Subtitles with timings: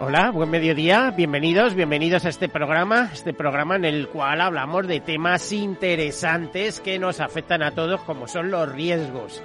[0.00, 5.00] Hola, buen mediodía, bienvenidos, bienvenidos a este programa, este programa en el cual hablamos de
[5.00, 9.42] temas interesantes que nos afectan a todos, como son los riesgos.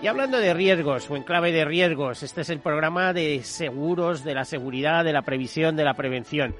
[0.00, 4.22] Y hablando de riesgos o en clave de riesgos, este es el programa de seguros,
[4.22, 6.54] de la seguridad, de la previsión, de la prevención.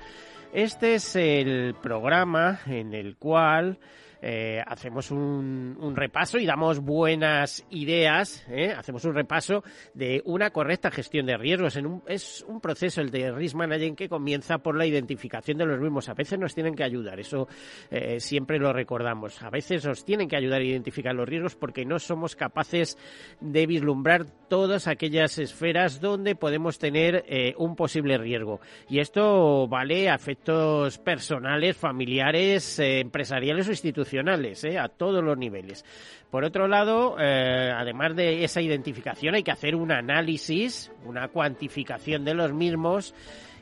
[0.53, 3.79] Este es el programa en el cual
[4.23, 8.73] eh, hacemos un, repaso y damos buenas ideas, ¿eh?
[8.77, 11.77] hacemos un repaso de una correcta gestión de riesgos.
[11.77, 15.67] En un, es un proceso, el de Risk Management, que comienza por la identificación de
[15.67, 16.09] los mismos.
[16.09, 17.49] A veces nos tienen que ayudar, eso
[17.91, 19.43] eh, siempre lo recordamos.
[19.43, 22.99] A veces nos tienen que ayudar a identificar los riesgos porque no somos capaces
[23.41, 28.61] de vislumbrar todas aquellas esferas donde podemos tener eh, un posible riesgo.
[28.89, 34.79] Y esto vale a efectos personales, familiares, eh, empresariales o institucionales ¿eh?
[34.79, 35.85] a todos los niveles.
[36.31, 42.25] Por otro lado, eh, además de esa identificación, hay que hacer un análisis, una cuantificación
[42.25, 43.15] de los mismos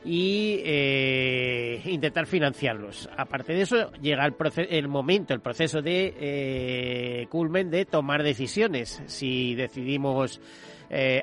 [0.03, 3.09] y eh, intentar financiarlos.
[3.17, 4.35] Aparte de eso, llega el,
[4.69, 9.01] el momento, el proceso de culmen de tomar decisiones.
[9.07, 10.41] Si decidimos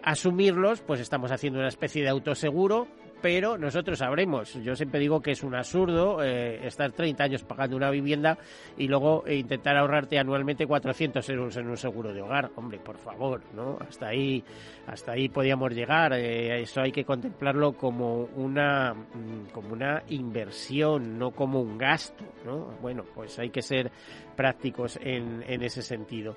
[0.03, 2.89] asumirlos, pues estamos haciendo una especie de autoseguro
[3.23, 4.55] pero nosotros sabremos.
[4.55, 8.37] Yo siempre digo que es un absurdo eh, estar 30 años pagando una vivienda
[8.77, 12.51] y luego intentar ahorrarte anualmente 400 euros en un seguro de hogar.
[12.57, 13.79] Hombre, por favor, ¿no?
[13.81, 14.43] Hasta ahí,
[14.87, 16.13] hasta ahí podíamos llegar.
[16.15, 22.25] Eh, eso hay que contemplarlo como una, mm, como una inversión, no como un gasto,
[22.45, 22.75] ¿no?
[22.83, 23.93] Bueno, pues hay que ser
[24.37, 26.37] prácticos en, en ese sentido.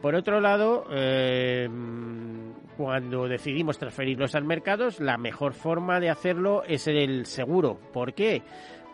[0.00, 1.68] Por otro lado, eh,
[2.76, 7.78] cuando decidimos transferirlos al mercado, la mejor forma de hacerlo es el seguro.
[7.92, 8.42] ¿Por qué?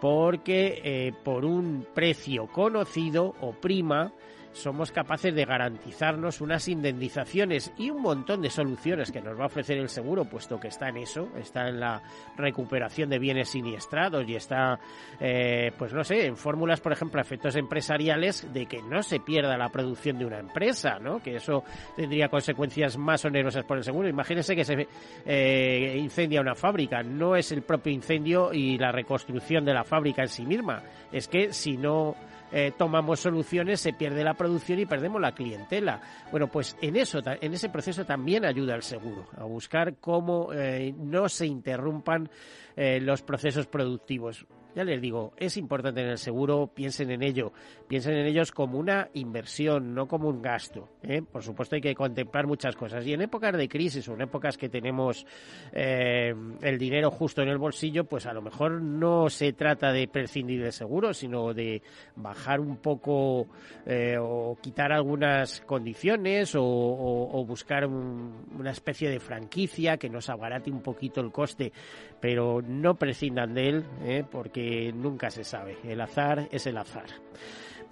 [0.00, 4.12] Porque eh, por un precio conocido o prima,
[4.52, 9.46] somos capaces de garantizarnos unas indemnizaciones y un montón de soluciones que nos va a
[9.46, 12.02] ofrecer el seguro, puesto que está en eso, está en la
[12.36, 14.78] recuperación de bienes siniestrados y está,
[15.20, 19.56] eh, pues no sé, en fórmulas, por ejemplo, efectos empresariales de que no se pierda
[19.56, 21.20] la producción de una empresa, ¿no?
[21.20, 21.62] Que eso
[21.96, 24.08] tendría consecuencias más onerosas por el seguro.
[24.08, 24.88] Imagínense que se
[25.24, 30.22] eh, incendia una fábrica, no es el propio incendio y la reconstrucción de la fábrica
[30.22, 30.82] en sí misma,
[31.12, 32.14] es que si no
[32.52, 36.00] eh, tomamos soluciones, se pierde la producción y perdemos la clientela.
[36.30, 40.92] Bueno, pues en eso, en ese proceso también ayuda el seguro, a buscar cómo eh,
[40.96, 42.28] no se interrumpan
[42.76, 44.46] eh, los procesos productivos.
[44.74, 47.52] Ya les digo, es importante en el seguro, piensen en ello,
[47.88, 50.88] piensen en ellos como una inversión, no como un gasto.
[51.02, 51.22] ¿eh?
[51.22, 53.04] Por supuesto hay que contemplar muchas cosas.
[53.04, 55.26] Y en épocas de crisis o en épocas que tenemos
[55.72, 56.32] eh,
[56.62, 60.62] el dinero justo en el bolsillo, pues a lo mejor no se trata de prescindir
[60.62, 61.82] de seguro, sino de
[62.14, 63.48] bajar un poco
[63.86, 70.82] eh, o quitar algunas condiciones o, buscar una especie de franquicia que nos abarate un
[70.82, 71.72] poquito el coste,
[72.20, 73.84] pero no prescindan de él,
[74.30, 74.59] porque
[74.94, 75.78] nunca se sabe.
[75.84, 77.06] El azar es el azar.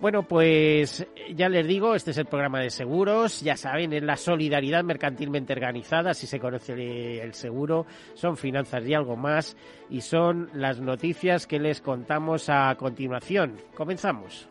[0.00, 1.04] Bueno, pues
[1.34, 5.52] ya les digo, este es el programa de seguros, ya saben, es la solidaridad mercantilmente
[5.52, 7.84] organizada, si se conoce el seguro,
[8.14, 9.56] son finanzas y algo más,
[9.90, 13.56] y son las noticias que les contamos a continuación.
[13.74, 14.48] Comenzamos.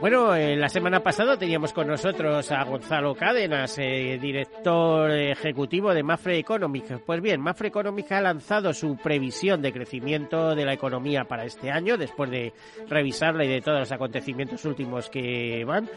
[0.00, 6.04] Bueno, eh, la semana pasada teníamos con nosotros a Gonzalo Cádenas, eh, director ejecutivo de
[6.04, 7.00] Mafre Economic.
[7.04, 11.72] Pues bien, Mafre Economic ha lanzado su previsión de crecimiento de la economía para este
[11.72, 12.52] año, después de
[12.88, 15.90] revisarla y de todos los acontecimientos últimos que van.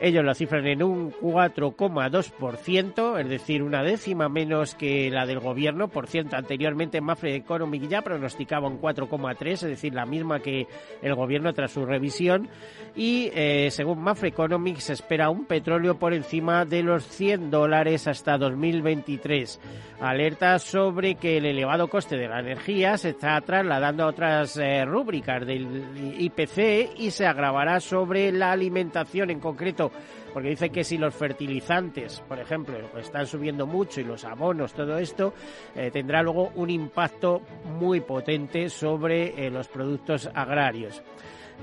[0.00, 5.88] Ellos lo cifran en un 4,2%, es decir, una décima menos que la del gobierno.
[5.88, 10.66] Por cierto, anteriormente Mafre Economic ya pronosticaba un 4,3, es decir, la misma que
[11.00, 12.48] el gobierno tras su revisión.
[12.96, 18.06] Y eh, según Mafre Economic se espera un petróleo por encima de los 100 dólares
[18.06, 19.60] hasta 2023.
[20.00, 24.84] Alerta sobre que el elevado coste de la energía se está trasladando a otras eh,
[24.84, 25.84] rúbricas del
[26.18, 29.83] IPC y se agravará sobre la alimentación en concreto
[30.32, 34.98] porque dice que si los fertilizantes, por ejemplo, están subiendo mucho y los abonos, todo
[34.98, 35.32] esto,
[35.74, 37.42] eh, tendrá luego un impacto
[37.78, 41.02] muy potente sobre eh, los productos agrarios.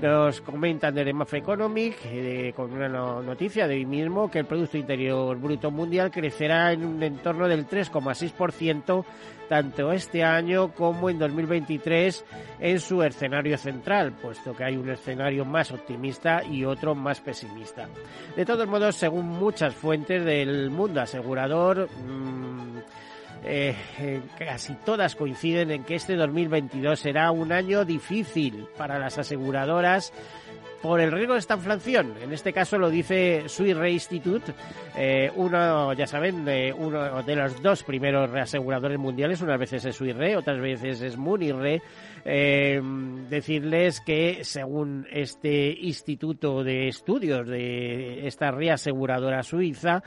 [0.00, 4.78] Nos comentan de Maf Economic, eh, con una noticia de hoy mismo, que el Producto
[4.78, 9.04] Interior Bruto Mundial crecerá en un entorno del 3,6%
[9.52, 12.24] tanto este año como en 2023
[12.58, 17.86] en su escenario central, puesto que hay un escenario más optimista y otro más pesimista.
[18.34, 22.78] De todos modos, según muchas fuentes del mundo asegurador, mmm,
[23.44, 29.18] eh, eh, casi todas coinciden en que este 2022 será un año difícil para las
[29.18, 30.14] aseguradoras
[30.82, 32.14] por el riesgo de esta inflación.
[32.20, 34.52] En este caso lo dice Swiss Re Institute,
[34.96, 39.96] eh, uno, ya saben, de uno de los dos primeros reaseguradores mundiales, unas veces es
[39.96, 41.54] Swiss Re, otras veces es Munich
[42.24, 42.80] eh,
[43.28, 50.02] decirles que según este Instituto de Estudios de esta reaseguradora suiza,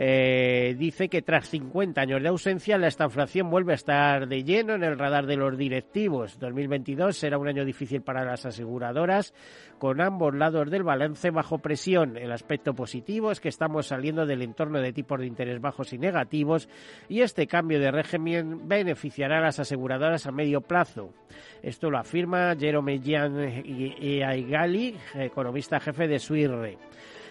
[0.00, 4.74] eh, dice que tras 50 años de ausencia, la estanflación vuelve a estar de lleno
[4.74, 6.38] en el radar de los directivos.
[6.38, 9.34] 2022 será un año difícil para las aseguradoras,
[9.80, 12.16] con ambos lados del balance bajo presión.
[12.16, 15.98] El aspecto positivo es que estamos saliendo del entorno de tipos de interés bajos y
[15.98, 16.68] negativos
[17.08, 21.12] y este cambio de régimen beneficiará a las aseguradoras a medio plazo.
[21.60, 26.78] Esto lo afirma Jerome Gian Aigali, economista jefe de Suirre.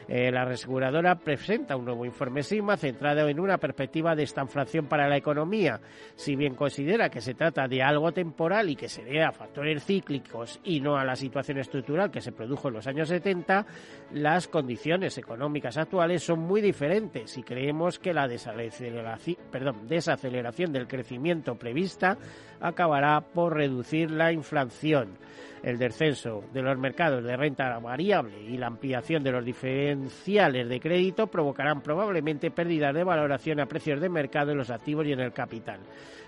[0.07, 4.85] Eh, la reaseguradora presenta un nuevo informe SIGMA centrado en una perspectiva de esta inflación
[4.85, 5.81] para la economía.
[6.15, 9.83] Si bien considera que se trata de algo temporal y que se debe a factores
[9.83, 13.65] cíclicos y no a la situación estructural que se produjo en los años 70,
[14.13, 22.17] las condiciones económicas actuales son muy diferentes y creemos que la desaceleración del crecimiento prevista
[22.61, 25.17] acabará por reducir la inflación
[25.63, 30.79] el descenso de los mercados de renta variable y la ampliación de los diferenciales de
[30.79, 35.19] crédito provocarán probablemente pérdidas de valoración a precios de mercado en los activos y en
[35.19, 35.79] el capital.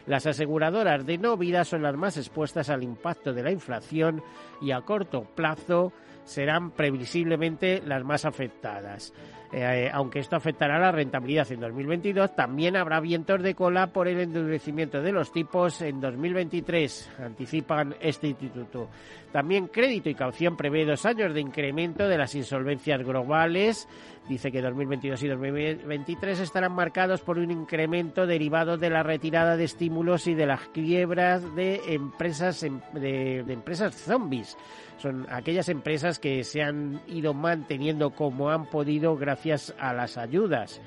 [0.06, 4.24] Las aseguradoras de no vida son las más expuestas al impacto de la inflación
[4.62, 5.94] y a corto plazo
[6.30, 9.14] serán previsiblemente las más afectadas.
[9.52, 14.20] Eh, aunque esto afectará la rentabilidad en 2022, también habrá vientos de cola por el
[14.20, 18.90] endurecimiento de los tipos en 2023, anticipan este instituto.
[19.32, 23.88] También crédito y caución prevé dos años de incremento de las insolvencias globales.
[24.28, 29.64] Dice que 2022 y 2023 estarán marcados por un incremento derivado de la retirada de
[29.64, 34.58] estímulos y de las quiebras de empresas, em, de empresas zombies
[35.00, 40.82] son aquellas empresas que se han ido manteniendo como han podido gracias a las ayudas.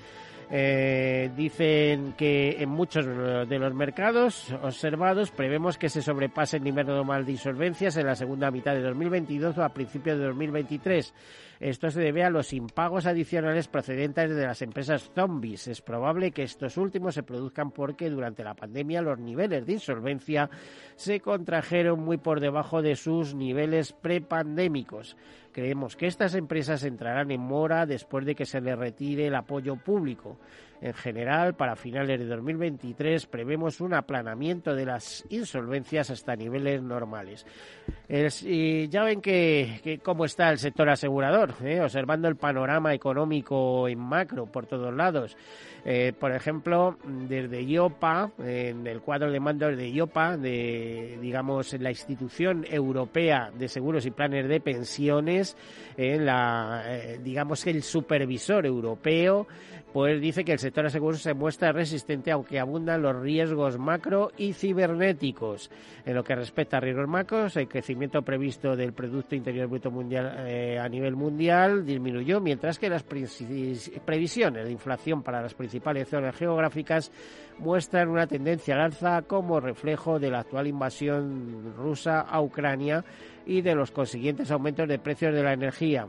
[0.55, 6.89] Eh, dicen que en muchos de los mercados observados prevemos que se sobrepase el nivel
[6.89, 11.15] normal de insolvencias en la segunda mitad de 2022 o a principios de 2023.
[11.59, 15.69] Esto se debe a los impagos adicionales procedentes de las empresas zombies.
[15.69, 20.51] Es probable que estos últimos se produzcan porque durante la pandemia los niveles de insolvencia
[20.97, 25.17] se contrajeron muy por debajo de sus niveles prepandémicos.
[25.53, 29.77] Creemos que estas empresas entrarán en mora después de que se les retire el apoyo
[29.77, 30.39] público.
[30.81, 37.47] En general, para finales de 2023 prevemos un aplanamiento de las insolvencias hasta niveles normales.
[38.09, 41.81] ya ven que, cómo está el sector asegurador, ¿eh?
[41.81, 45.37] observando el panorama económico en macro por todos lados.
[45.85, 51.91] Eh, por ejemplo, desde IOPA, en el cuadro de mando de IOPA, de, digamos, la
[51.91, 55.57] institución europea de seguros y planes de pensiones,
[55.97, 59.47] en la, eh, digamos, el supervisor europeo,
[59.93, 64.55] pues dice que el sector asegurado se muestra resistente aunque abundan los riesgos macro y
[64.55, 65.71] cibernéticos.
[66.07, 70.47] En lo que respecta a riesgos macros, el crecimiento previsto del Producto Interior Bruto Mundial
[70.47, 76.37] eh, a nivel mundial disminuyó, mientras que las previsiones de inflación para las principales zonas
[76.37, 77.13] geográficas
[77.59, 83.05] muestran una tendencia al alza como reflejo de la actual invasión rusa a Ucrania
[83.47, 86.07] y de los consiguientes aumentos de precios de la energía.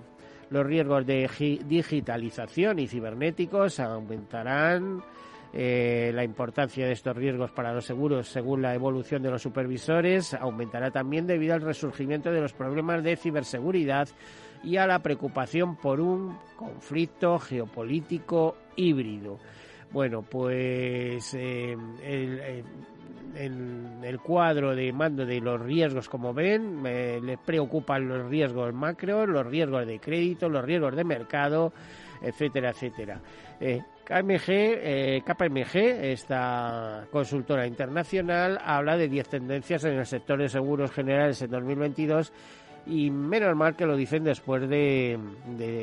[0.49, 1.29] Los riesgos de
[1.65, 5.01] digitalización y cibernéticos aumentarán.
[5.55, 10.33] Eh, la importancia de estos riesgos para los seguros, según la evolución de los supervisores,
[10.33, 14.09] aumentará también debido al resurgimiento de los problemas de ciberseguridad
[14.63, 19.39] y a la preocupación por un conflicto geopolítico híbrido.
[19.91, 22.63] Bueno, pues eh, el,
[23.35, 28.73] en el cuadro de mando de los riesgos, como ven, me les preocupan los riesgos
[28.73, 31.73] macro, los riesgos de crédito, los riesgos de mercado,
[32.21, 33.19] etcétera, etcétera.
[33.59, 35.77] Eh, KMG, eh, KPMG,
[36.11, 42.33] esta consultora internacional, habla de 10 tendencias en el sector de seguros generales en 2022
[42.85, 45.17] y menos mal que lo dicen después de,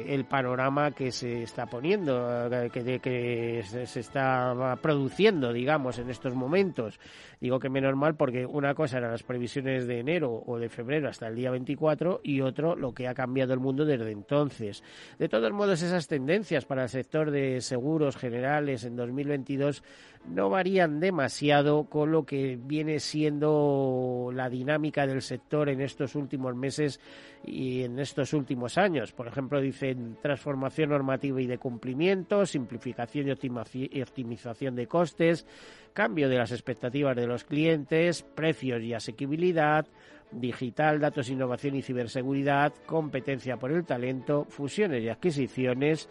[0.08, 7.00] el panorama que se está poniendo, que, que se, está produciendo, digamos, en estos momentos.
[7.40, 11.08] Digo que menos mal porque una cosa eran las previsiones de enero o de febrero
[11.08, 14.82] hasta el día 24 y otro lo que ha cambiado el mundo desde entonces.
[15.18, 19.82] De todos modos, esas tendencias para el sector de seguros generales en 2022
[20.28, 26.54] no varían demasiado con lo que viene siendo la dinámica del sector en estos últimos
[26.54, 27.00] meses
[27.44, 29.12] y en estos últimos años.
[29.12, 35.46] Por ejemplo, dicen transformación normativa y de cumplimiento, simplificación y optimización de costes,
[35.92, 39.86] cambio de las expectativas de los clientes, precios y asequibilidad,
[40.30, 46.08] digital, datos, innovación y ciberseguridad, competencia por el talento, fusiones y adquisiciones,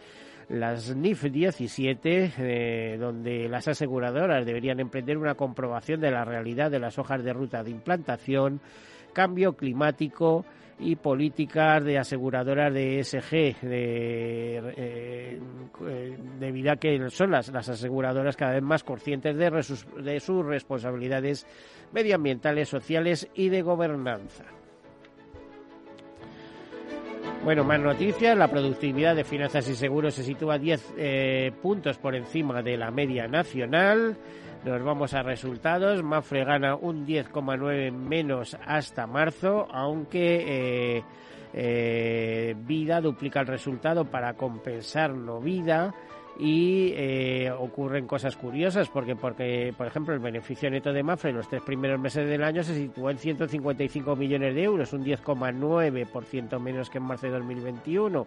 [0.49, 6.79] las NIF 17, eh, donde las aseguradoras deberían emprender una comprobación de la realidad de
[6.79, 8.59] las hojas de ruta de implantación,
[9.13, 10.45] cambio climático
[10.79, 15.39] y políticas de aseguradoras de ESG, de, eh,
[15.87, 19.51] eh, debido a que son las, las aseguradoras cada vez más conscientes de,
[20.01, 21.45] de sus responsabilidades
[21.91, 24.45] medioambientales, sociales y de gobernanza.
[27.43, 28.37] Bueno, más noticias.
[28.37, 32.91] La productividad de finanzas y seguros se sitúa 10 eh, puntos por encima de la
[32.91, 34.17] media nacional.
[34.65, 36.03] Nos vamos a resultados.
[36.03, 41.03] Mafre gana un 10,9 menos hasta marzo, aunque eh,
[41.53, 45.93] eh, Vida duplica el resultado para compensar no Vida
[46.39, 51.35] y eh, ocurren cosas curiosas porque, porque, por ejemplo, el beneficio neto de Mafre en
[51.35, 56.59] los tres primeros meses del año se situó en 155 millones de euros, un 10,9%
[56.59, 58.25] menos que en marzo de 2021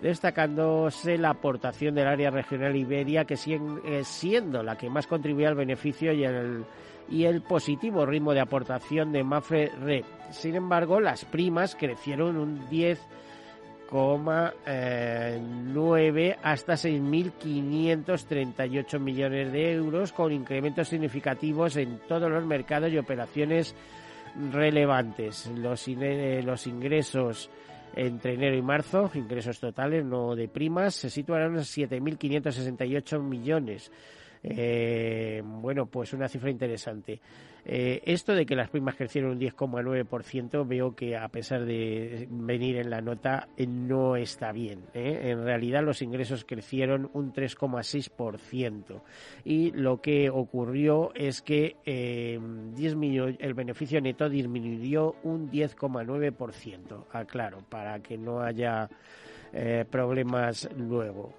[0.00, 3.60] destacándose la aportación del área regional Iberia, que sigue
[4.02, 6.64] siendo la que más contribuye al beneficio y el,
[7.08, 10.04] y el positivo ritmo de aportación de Mafre Re.
[10.30, 13.00] Sin embargo, las primas crecieron un 10
[13.92, 22.96] 9 eh, hasta 6.538 millones de euros, con incrementos significativos en todos los mercados y
[22.98, 23.76] operaciones
[24.50, 25.46] relevantes.
[25.54, 27.50] Los, los ingresos
[27.94, 33.92] entre enero y marzo, ingresos totales, no de primas, se situarán en 7.568 millones
[34.42, 37.20] eh, bueno, pues una cifra interesante.
[37.64, 42.76] Eh, esto de que las primas crecieron un 10,9%, veo que a pesar de venir
[42.76, 44.80] en la nota, eh, no está bien.
[44.94, 49.02] En realidad los ingresos crecieron un 3,6%.
[49.44, 57.06] Y lo que ocurrió es que el beneficio neto disminuyó un 10,9%.
[57.12, 58.88] Aclaro, para que no haya
[59.90, 61.34] problemas luego.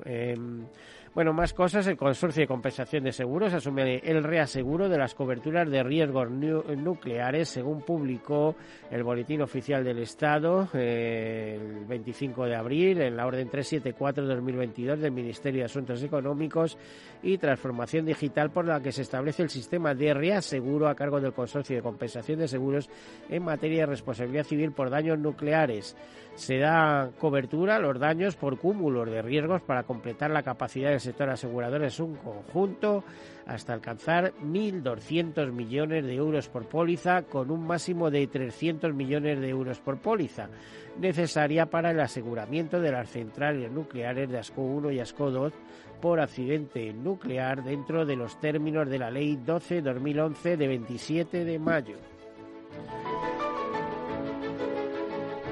[1.14, 1.86] Bueno, más cosas.
[1.86, 7.50] El Consorcio de Compensación de Seguros asume el reaseguro de las coberturas de riesgos nucleares,
[7.50, 8.56] según publicó
[8.90, 15.12] el Boletín Oficial del Estado eh, el 25 de abril en la Orden 374-2022 del
[15.12, 16.80] Ministerio de Asuntos Económicos
[17.22, 21.34] y Transformación Digital, por la que se establece el sistema de reaseguro a cargo del
[21.34, 22.90] Consorcio de Compensación de Seguros
[23.30, 25.96] en materia de responsabilidad civil por daños nucleares.
[26.36, 31.00] Se da cobertura a los daños por cúmulos de riesgos para completar la capacidad del
[31.00, 33.04] sector asegurador es un conjunto
[33.46, 39.50] hasta alcanzar 1.200 millones de euros por póliza con un máximo de 300 millones de
[39.50, 40.50] euros por póliza
[40.98, 45.54] necesaria para el aseguramiento de las centrales nucleares de ASCO 1 y ASCO 2
[46.02, 51.96] por accidente nuclear dentro de los términos de la Ley 12-2011 de 27 de mayo.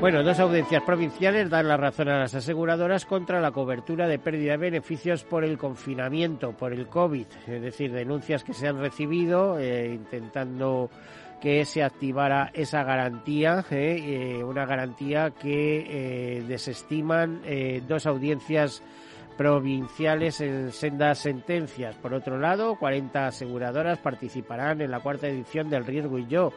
[0.02, 4.54] Bueno, dos audiencias provinciales dan la razón a las aseguradoras contra la cobertura de pérdida
[4.54, 9.60] de beneficios por el confinamiento, por el COVID, es decir, denuncias que se han recibido
[9.60, 10.90] eh, intentando
[11.40, 17.44] que se activara esa garantía, eh, eh, una garantía que desestiman
[17.88, 18.82] dos audiencias
[19.38, 21.96] provinciales en sendas sentencias.
[21.96, 26.52] Por otro lado, 40 aseguradoras participarán en la cuarta edición del Riesgo y Yo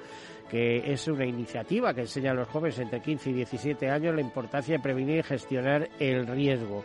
[0.49, 4.21] que es una iniciativa que enseña a los jóvenes entre 15 y 17 años la
[4.21, 6.85] importancia de prevenir y gestionar el riesgo.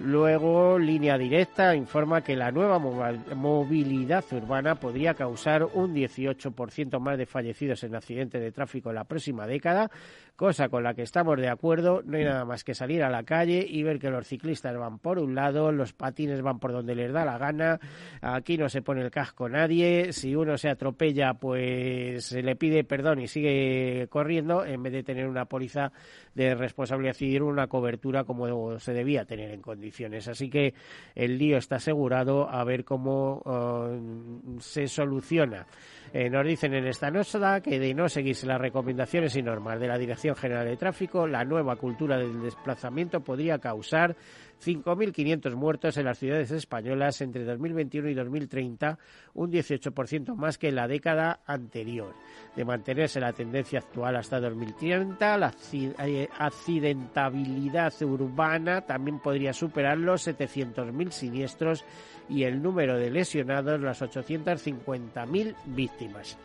[0.00, 7.26] Luego, línea directa informa que la nueva movilidad urbana podría causar un 18% más de
[7.26, 9.90] fallecidos en accidentes de tráfico en la próxima década,
[10.36, 12.02] cosa con la que estamos de acuerdo.
[12.04, 15.00] No hay nada más que salir a la calle y ver que los ciclistas van
[15.00, 17.80] por un lado, los patines van por donde les da la gana,
[18.22, 22.84] aquí no se pone el casco nadie, si uno se atropella pues se le pide
[22.84, 25.90] perdón y sigue corriendo en vez de tener una póliza
[26.38, 30.28] de responsabilidad civil, una cobertura como se debía tener en condiciones.
[30.28, 30.72] Así que
[31.16, 35.66] el lío está asegurado a ver cómo uh, se soluciona.
[36.12, 39.88] Eh, nos dicen en esta nota que de no seguirse las recomendaciones y normas de
[39.88, 44.16] la Dirección General de Tráfico, la nueva cultura del desplazamiento podría causar
[44.64, 48.98] 5.500 muertos en las ciudades españolas entre 2021 y 2030,
[49.34, 52.14] un 18% más que en la década anterior.
[52.56, 60.26] De mantenerse la tendencia actual hasta 2030, la eh, accidentabilidad urbana también podría superar los
[60.26, 61.84] 700.000 siniestros
[62.28, 66.36] y el número de lesionados las 850.000 víctimas.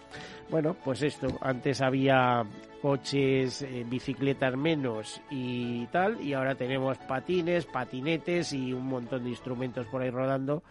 [0.50, 2.46] Bueno, pues esto, antes había
[2.82, 9.30] coches, eh, bicicletas menos y tal, y ahora tenemos patines, patinetes y un montón de
[9.30, 10.64] instrumentos por ahí rodando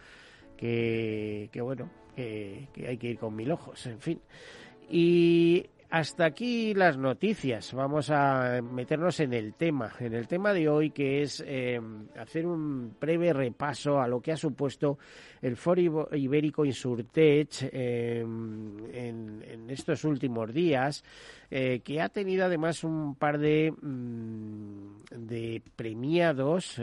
[0.56, 4.20] que, que bueno, que, que hay que ir con mil ojos, en fin.
[4.90, 7.74] Y hasta aquí las noticias.
[7.74, 11.78] Vamos a meternos en el tema, en el tema de hoy que es eh,
[12.18, 14.96] hacer un breve repaso a lo que ha supuesto
[15.42, 21.04] el Foro Ibérico Insurtech eh, en, estos últimos días,
[21.50, 24.96] eh, que ha tenido además un par de, mm,
[25.76, 26.80] premiados,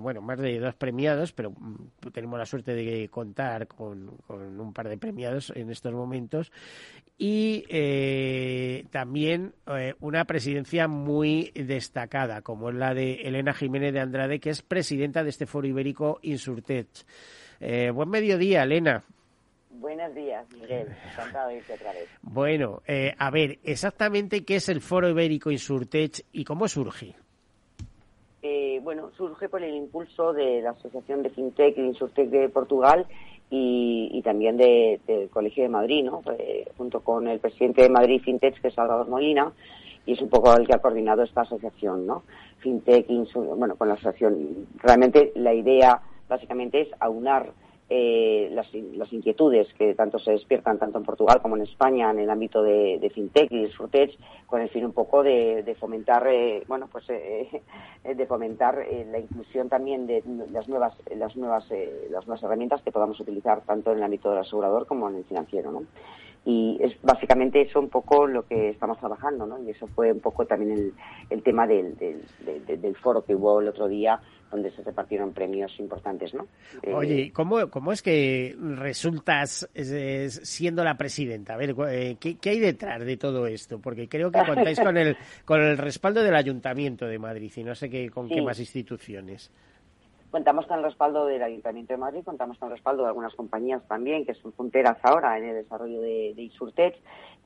[0.00, 4.72] bueno, más de dos premiados, pero mm, tenemos la suerte de contar con, con un
[4.72, 6.50] par de premiados en estos momentos
[7.18, 7.64] y
[8.50, 14.40] eh, también eh, una presidencia muy destacada, como es la de Elena Jiménez de Andrade,
[14.40, 16.88] que es presidenta de este foro ibérico Insurtech.
[17.60, 19.04] Eh, buen mediodía, Elena.
[19.68, 20.88] Buenos días, Miguel.
[21.12, 22.08] Encantado de irte otra vez.
[22.22, 22.80] Bueno,
[23.18, 27.14] a ver, exactamente qué es el foro ibérico Insurtech y cómo surge.
[28.82, 33.06] bueno, surge por el impulso de la Asociación de FinTech y Insurtech de Portugal
[33.50, 36.22] y, también del Colegio de Madrid, ¿no?
[36.38, 39.52] Eh, junto con el presidente de Madrid FinTech, que es Salvador Molina,
[40.04, 42.24] y es un poco el que ha coordinado esta asociación, ¿no?
[42.58, 43.06] FinTech,
[43.56, 44.66] bueno, con la asociación.
[44.78, 47.52] Realmente la idea básicamente es aunar
[47.90, 52.18] eh, las, las, inquietudes que tanto se despiertan tanto en Portugal como en España en
[52.18, 54.14] el ámbito de, de fintech y surtech
[54.46, 57.62] con el fin un poco de, fomentar eh, bueno pues eh,
[58.04, 60.22] de fomentar eh, la inclusión también de
[60.52, 61.64] las nuevas las nuevas
[62.10, 65.24] las nuevas herramientas que podamos utilizar tanto en el ámbito del asegurador como en el
[65.24, 65.84] financiero ¿no?
[66.44, 69.62] y es básicamente eso un poco lo que estamos trabajando ¿no?
[69.62, 70.94] y eso fue un poco también el,
[71.30, 72.22] el tema del, del,
[72.66, 76.46] del foro que hubo el otro día donde se repartieron premios importantes, ¿no?
[76.94, 79.68] Oye, eh, ¿cómo, ¿cómo es que resultas
[80.42, 81.54] siendo la presidenta?
[81.54, 83.78] A ver, eh, ¿qué, hay detrás de todo esto?
[83.80, 87.74] Porque creo que contáis con el, con el respaldo del Ayuntamiento de Madrid y no
[87.74, 89.50] sé qué, con qué más instituciones.
[90.30, 93.86] Contamos con el respaldo del Ayuntamiento de Madrid, contamos con el respaldo de algunas compañías
[93.88, 96.42] también que son punteras ahora en el desarrollo de, de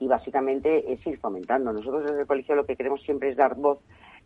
[0.02, 1.72] y básicamente es ir fomentando.
[1.72, 3.78] Nosotros desde el colegio lo que queremos siempre es dar voz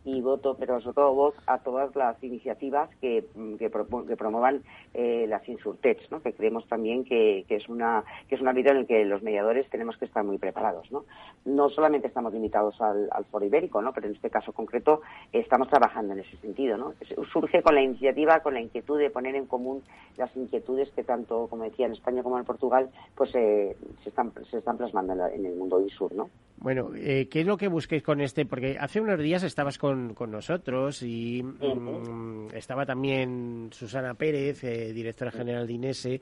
[0.05, 4.63] y voto, pero sobre todo voz a todas las iniciativas que, mm, que, promuevan
[4.93, 6.21] eh, las insurtechs, ¿no?
[6.21, 9.21] que creemos también que, que, es una que es un ámbito en el que los
[9.21, 10.89] mediadores tenemos que estar muy preparados.
[10.91, 11.03] No,
[11.43, 13.91] no solamente estamos limitados al, al foro ibérico, ¿no?
[13.91, 15.01] pero en este caso concreto
[15.33, 16.77] estamos trabajando en ese sentido.
[16.77, 16.93] ¿no?
[17.33, 19.83] Surge con la iniciativa, con la inquietud de poner en común
[20.15, 24.31] las inquietudes que tanto, como decía, en España como en Portugal, pues eh, se, están,
[24.49, 25.66] se están plasmando en, el mundo
[26.15, 26.29] ¿no?
[26.59, 28.45] Bueno, eh, ¿qué es lo que busquéis con este?
[28.45, 34.91] Porque hace unos días estabas con, con nosotros y mm, estaba también Susana Pérez, eh,
[34.91, 36.21] directora general de INESE,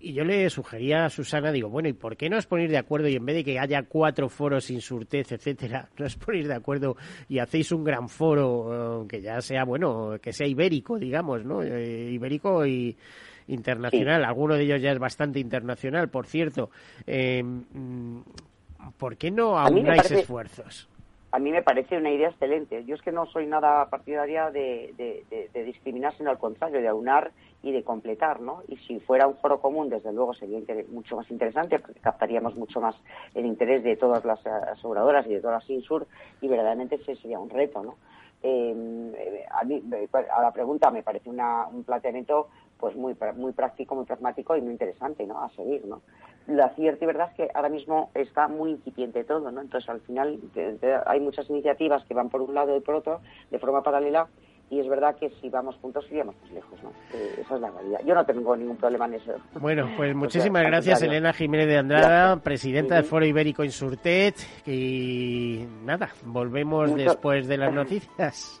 [0.00, 2.78] y yo le sugería a Susana, digo, bueno, ¿y por qué no os ponéis de
[2.78, 6.54] acuerdo y en vez de que haya cuatro foros Insurtez, etcétera, no os ponéis de
[6.54, 6.96] acuerdo
[7.28, 11.64] y hacéis un gran foro eh, que ya sea, bueno, que sea ibérico, digamos, ¿no?
[11.64, 12.96] ibérico y
[13.48, 14.24] internacional.
[14.24, 16.70] Alguno de ellos ya es bastante internacional, por cierto.
[17.06, 18.20] Eh, mm,
[18.96, 20.88] ¿Por qué no aunáis esfuerzos?
[21.30, 22.84] A mí me parece una idea excelente.
[22.86, 24.94] Yo es que no soy nada partidaria de,
[25.52, 28.62] de, discriminar, sino al contrario, de aunar y de completar, ¿no?
[28.66, 32.80] Y si fuera un foro común, desde luego sería mucho más interesante porque captaríamos mucho
[32.80, 32.94] más
[33.34, 36.06] el interés de todas las aseguradoras y de todas las Insur
[36.40, 37.96] y verdaderamente ese sería un reto, ¿no?
[38.42, 42.48] Eh, a, mí, a la pregunta me parece un planteamiento
[42.78, 45.42] pues muy muy práctico, muy pragmático y muy interesante, ¿no?
[45.42, 46.00] A seguir, ¿no?
[46.48, 49.60] La cierta y verdad es que ahora mismo está muy incipiente todo, ¿no?
[49.60, 50.40] Entonces, al final
[51.06, 54.28] hay muchas iniciativas que van por un lado y por otro de forma paralela
[54.70, 56.90] y es verdad que si vamos juntos iríamos más lejos, ¿no?
[57.14, 58.00] Eh, esa es la realidad.
[58.04, 59.32] Yo no tengo ningún problema en eso.
[59.60, 66.10] Bueno, pues muchísimas gracias Elena Jiménez de Andrada, presidenta del Foro Ibérico Insurtet y nada,
[66.24, 68.60] volvemos después de las noticias.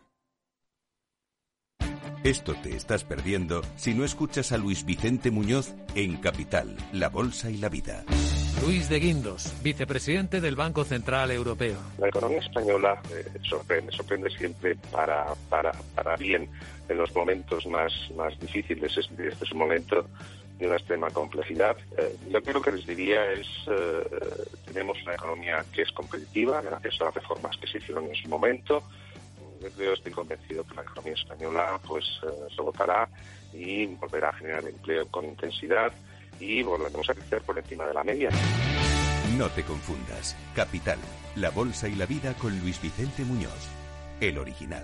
[2.23, 7.49] Esto te estás perdiendo si no escuchas a Luis Vicente Muñoz en Capital, La Bolsa
[7.49, 8.03] y la Vida.
[8.63, 11.79] Luis de Guindos, vicepresidente del Banco Central Europeo.
[11.97, 16.47] La economía española eh, sorprende, sorprende siempre para, para, para bien
[16.87, 18.95] en los momentos más, más difíciles.
[18.95, 20.05] Este, es un momento
[20.59, 21.75] de una extrema complejidad.
[21.97, 24.03] Eh, yo creo que les diría es, eh,
[24.67, 28.29] tenemos una economía que es competitiva gracias a las reformas que se hicieron en su
[28.29, 28.83] momento,
[29.77, 32.53] yo estoy convencido que la economía española pues eh,
[33.53, 35.91] y volverá a generar empleo con intensidad
[36.39, 38.29] y volveremos a crecer por encima de la media.
[39.37, 40.35] No te confundas.
[40.55, 40.99] Capital,
[41.35, 43.69] la bolsa y la vida con Luis Vicente Muñoz,
[44.19, 44.83] el original.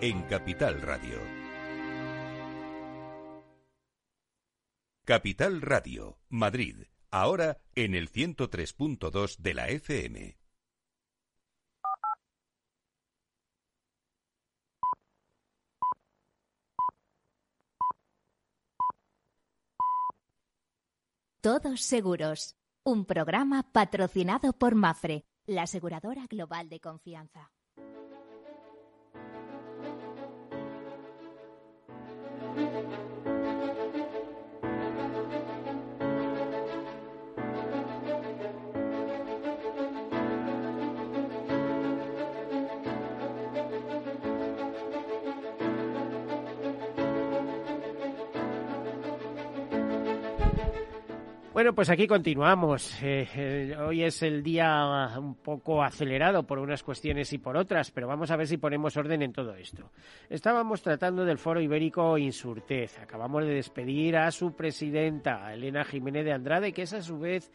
[0.00, 1.18] en Capital Radio.
[5.04, 10.38] Capital Radio, Madrid, ahora en el 103.2 de la FM.
[21.40, 27.52] Todos Seguros, un programa patrocinado por Mafre, la aseguradora global de confianza.
[32.54, 32.93] thank you
[51.54, 53.00] Bueno, pues aquí continuamos.
[53.00, 57.92] Eh, eh, hoy es el día un poco acelerado por unas cuestiones y por otras,
[57.92, 59.92] pero vamos a ver si ponemos orden en todo esto.
[60.28, 62.98] Estábamos tratando del Foro Ibérico Insurtez.
[62.98, 67.52] Acabamos de despedir a su presidenta, Elena Jiménez de Andrade, que es a su vez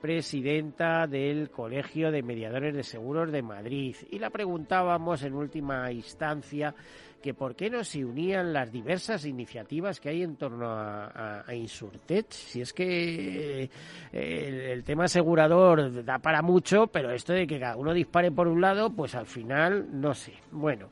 [0.00, 3.96] presidenta del Colegio de Mediadores de Seguros de Madrid.
[4.10, 6.74] Y la preguntábamos en última instancia
[7.22, 12.30] que por qué no se unían las diversas iniciativas que hay en torno a, Insurtech.
[12.30, 13.68] Si es que
[14.12, 18.46] eh, el, tema asegurador da para mucho, pero esto de que cada uno dispare por
[18.46, 20.34] un lado, pues al final no sé.
[20.50, 20.88] Bueno.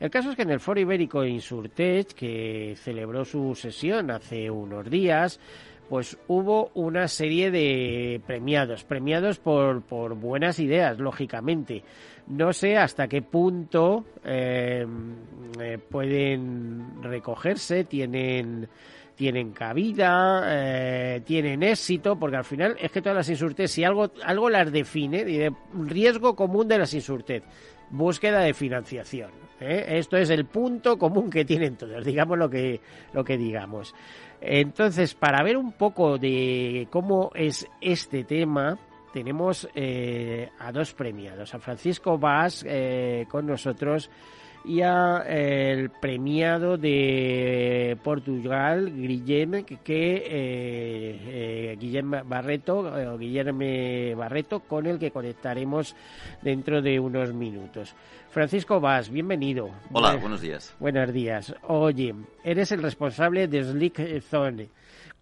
[0.00, 4.90] El caso es que en el Foro Ibérico Insurtech, que celebró su sesión hace unos
[4.90, 5.40] días,
[5.88, 11.82] pues hubo una serie de premiados, premiados por, por buenas ideas, lógicamente.
[12.26, 14.86] No sé hasta qué punto eh,
[15.60, 18.68] eh, pueden recogerse, tienen
[19.14, 24.10] tienen cabida, eh, tienen éxito, porque al final es que todas las insurtes, si algo,
[24.24, 27.44] algo las define, riesgo común de las insurtes,
[27.90, 29.30] búsqueda de financiación.
[29.60, 32.80] Esto es el punto común que tienen todos, digamos lo que,
[33.12, 33.94] lo que digamos.
[34.40, 38.78] Entonces, para ver un poco de cómo es este tema,
[39.12, 44.10] tenemos eh, a dos premiados, a Francisco Vaz eh, con nosotros
[44.64, 54.86] y a el premiado de Portugal, Guillem, que, eh, Guillem Barreto, o Guillermo Barreto, con
[54.86, 55.94] el que conectaremos
[56.42, 57.94] dentro de unos minutos.
[58.30, 59.70] Francisco Vaz, bienvenido.
[59.92, 60.74] Hola, buenos días.
[60.80, 61.54] Buenos días.
[61.62, 64.70] Oye, eres el responsable de Slick Zone.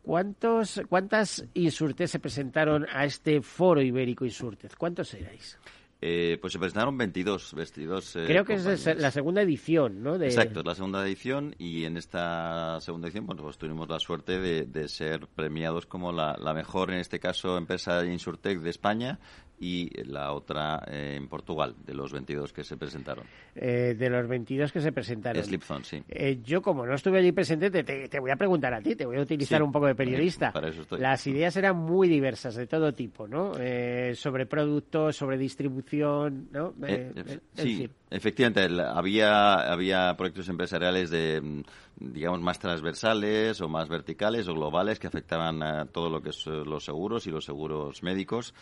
[0.02, 4.74] ¿Cuántos, ¿Cuántas insurtes se presentaron a este foro ibérico insurtes?
[4.76, 5.58] ¿Cuántos erais?
[6.04, 7.54] Eh, pues se presentaron 22.
[7.54, 10.16] 22 eh, Creo que es la segunda edición, ¿no?
[10.16, 14.40] Exacto, es la segunda edición y en esta segunda edición bueno, pues tuvimos la suerte
[14.40, 19.20] de, ser premiados como la, la, mejor, en este caso, empresa Insurtech de España
[19.58, 23.24] y la otra eh, en Portugal, de los 22 que se presentaron.
[23.54, 25.42] Eh, de los 22 que se presentaron.
[25.42, 26.02] Slipzone, sí.
[26.08, 29.18] Eh, yo, como no estuve allí presente, te, voy a preguntar a ti, te voy
[29.18, 30.50] a utilizar un poco de periodista.
[30.52, 31.00] Para eso estoy.
[31.00, 33.52] Las ideas eran muy diversas, de todo tipo, ¿no?
[34.14, 36.74] sobre productos, sobre distribución, ¿no?
[37.54, 41.62] sí, efectivamente, había, había proyectos empresariales de mm,
[41.96, 46.46] digamos, más transversales o más verticales o globales que afectaban a todo lo que es
[46.46, 48.54] los seguros y los seguros médicos.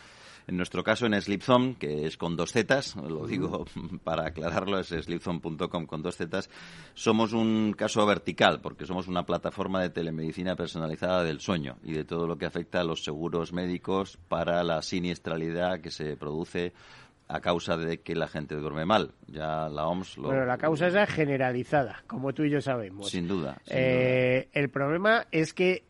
[0.51, 3.63] En nuestro caso, en Slipzone, que es con dos zetas, lo digo
[4.03, 6.49] para aclararlo, es slipzone.com con dos zetas,
[6.93, 12.03] somos un caso vertical, porque somos una plataforma de telemedicina personalizada del sueño y de
[12.03, 16.73] todo lo que afecta a los seguros médicos para la siniestralidad que se produce
[17.29, 19.13] a causa de que la gente duerme mal.
[19.27, 20.27] Ya la OMS lo...
[20.27, 23.09] Bueno, la causa es generalizada, como tú y yo sabemos.
[23.09, 23.57] Sin duda.
[23.67, 25.85] Eh, el problema es que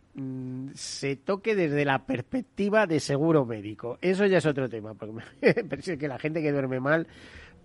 [0.73, 3.97] se toque desde la perspectiva de seguro médico.
[4.01, 7.07] Eso ya es otro tema, porque me parece que la gente que duerme mal,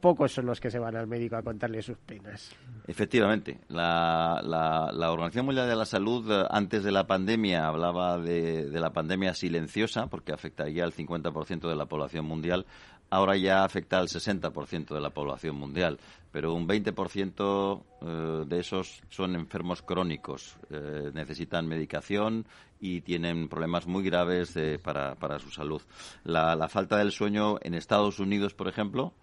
[0.01, 2.55] pocos son los que se van al médico a contarle sus penas.
[2.87, 8.71] Efectivamente, la, la, Organización Mundial de la Salud eh, antes de la pandemia hablaba de,
[8.71, 12.67] de la pandemia silenciosa, porque afectaría al 50% de la población mundial
[13.11, 15.99] ahora ya afecta al 60% de la población mundial,
[16.37, 22.47] pero un 20% eh, de esos son enfermos crónicos, eh, necesitan medicación
[22.79, 25.81] y tienen problemas muy graves para, para, su salud.
[26.25, 29.15] La, falta del sueño en Estados Unidos, por ejemplo,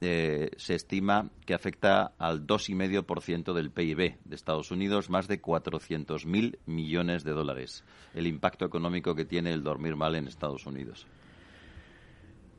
[0.00, 6.60] eh, se estima que afecta al 2,5% del PIB de Estados Unidos, más de 400.000
[6.64, 11.06] millones de dólares, el impacto económico que tiene el dormir mal en Estados Unidos.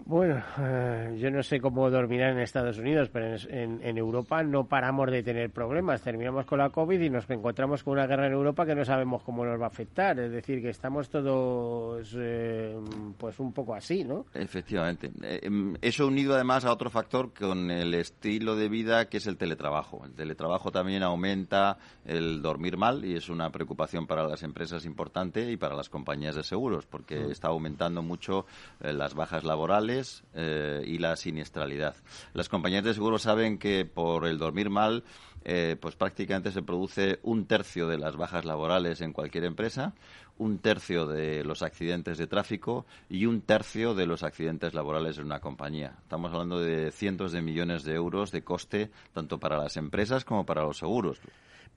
[0.06, 5.10] Bueno, eh, yo no sé cómo dormirán en Estados Unidos, pero en, Europa no paramos
[5.10, 6.02] de tener problemas.
[6.02, 9.24] Terminamos con la COVID y nos encontramos con una guerra en Europa que no sabemos
[9.24, 10.20] cómo nos va a afectar.
[10.20, 12.78] Es decir, que estamos todos eh,
[13.18, 14.26] pues un poco así, ¿no?
[14.34, 15.12] Efectivamente.
[15.24, 19.28] Eh, em, eso unido además a otro factor con el estilo de vida que es
[19.28, 20.06] el teletrabajo.
[20.06, 25.50] El teletrabajo también aumenta el dormir mal y es una preocupación para las empresas importante
[25.50, 28.46] y para las compañías de seguros porque está aumentando mucho
[28.80, 29.85] las bajas laborales
[30.34, 31.96] eh, y la siniestralidad.
[32.34, 35.04] Las compañías de seguros saben que por el dormir mal,
[35.48, 39.94] eh, pues prácticamente se produce un tercio de las bajas laborales en cualquier empresa,
[40.40, 45.26] un tercio de los accidentes de tráfico y un tercio de los accidentes laborales en
[45.26, 45.98] una compañía.
[46.02, 50.48] Estamos hablando de cientos de millones de euros de coste tanto para las empresas como
[50.48, 51.22] para los seguros.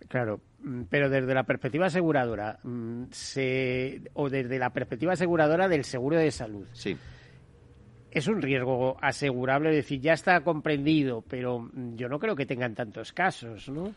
[0.08, 3.02] Claro, mm, pero desde la perspectiva aseguradora, mm,
[4.14, 6.66] o desde la perspectiva aseguradora del seguro de salud.
[6.72, 6.96] Sí
[8.10, 13.12] es un riesgo asegurable, decir, ya está comprendido, pero yo no creo que tengan tantos
[13.12, 13.94] casos, ¿no?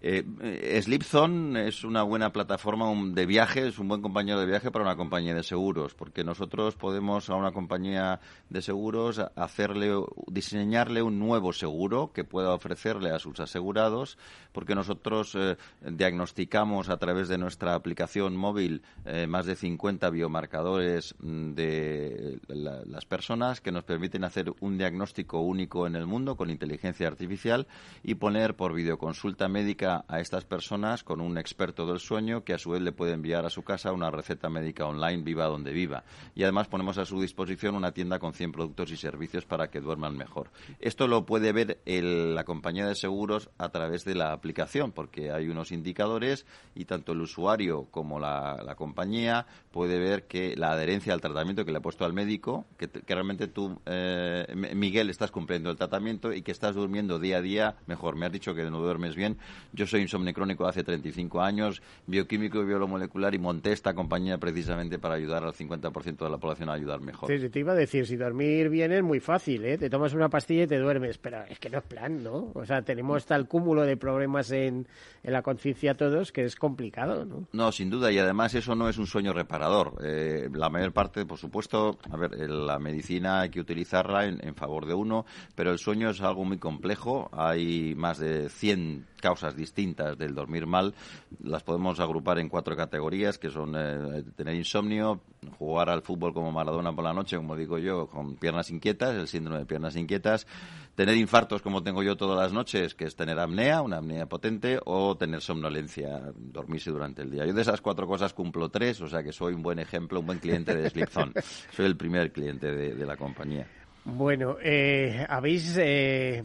[0.00, 4.70] Eh, eh Slipzone es una buena plataforma de viaje, es un buen compañero de viaje
[4.70, 9.92] para una compañía de seguros, porque nosotros podemos a una compañía de seguros hacerle,
[10.28, 14.18] diseñarle un nuevo seguro que pueda ofrecerle a sus asegurados,
[14.52, 21.16] porque nosotros eh, diagnosticamos a través de nuestra aplicación móvil eh, más de 50 biomarcadores
[21.18, 26.50] mm, de las personas que nos permiten hacer un diagnóstico único en el mundo con
[26.50, 27.66] inteligencia artificial
[28.04, 32.58] y poner por videoconsulta médica a estas personas con un experto del sueño que a
[32.58, 36.04] su vez le puede enviar a su casa una receta médica online viva donde viva.
[36.34, 39.80] Y además ponemos a su disposición una tienda con 100 productos y servicios para que
[39.80, 40.50] duerman mejor.
[40.80, 45.48] Esto lo puede ver la compañía de seguros a través de la aplicación porque hay
[45.48, 51.20] unos indicadores y tanto el usuario como la, compañía puede ver que la adherencia al
[51.20, 55.76] tratamiento que le ha puesto al médico, que, realmente tú, eh, Miguel, estás cumpliendo el
[55.76, 58.16] tratamiento y que estás durmiendo día a día mejor.
[58.16, 59.38] Me has dicho que no duermes bien.
[59.78, 64.98] Yo soy insomnio crónico hace 35 años, bioquímico y biomolecular y monté esta compañía precisamente
[64.98, 67.30] para ayudar al 50% de la población a ayudar mejor.
[67.30, 69.78] Sí, te iba a decir, si dormir bien es muy fácil, ¿eh?
[69.78, 72.50] Te tomas una pastilla y te duermes, pero es que no es plan, ¿no?
[72.54, 74.88] O sea, tenemos tal cúmulo de problemas en,
[75.22, 77.46] en la conciencia todos que es complicado, ¿no?
[77.52, 79.94] No, sin duda, y además eso no es un sueño reparador.
[80.02, 84.56] Eh, la mayor parte, por supuesto, a ver, la medicina hay que utilizarla en, en
[84.56, 87.30] favor de uno, pero el sueño es algo muy complejo.
[87.30, 90.94] Hay más de 100 causas distintas del dormir mal.
[91.42, 95.20] Las podemos agrupar en cuatro categorías, que son eh, tener insomnio,
[95.58, 99.28] jugar al fútbol como Maradona por la noche, como digo yo, con piernas inquietas, el
[99.28, 100.46] síndrome de piernas inquietas,
[100.94, 104.80] tener infartos como tengo yo todas las noches, que es tener apnea, una apnea potente,
[104.84, 107.46] o tener somnolencia, dormirse durante el día.
[107.46, 110.26] Yo de esas cuatro cosas cumplo tres, o sea que soy un buen ejemplo, un
[110.26, 111.32] buen cliente de Slipzone.
[111.72, 113.66] soy el primer cliente de, la compañía.
[114.04, 116.42] Bueno, eh, habéis eh,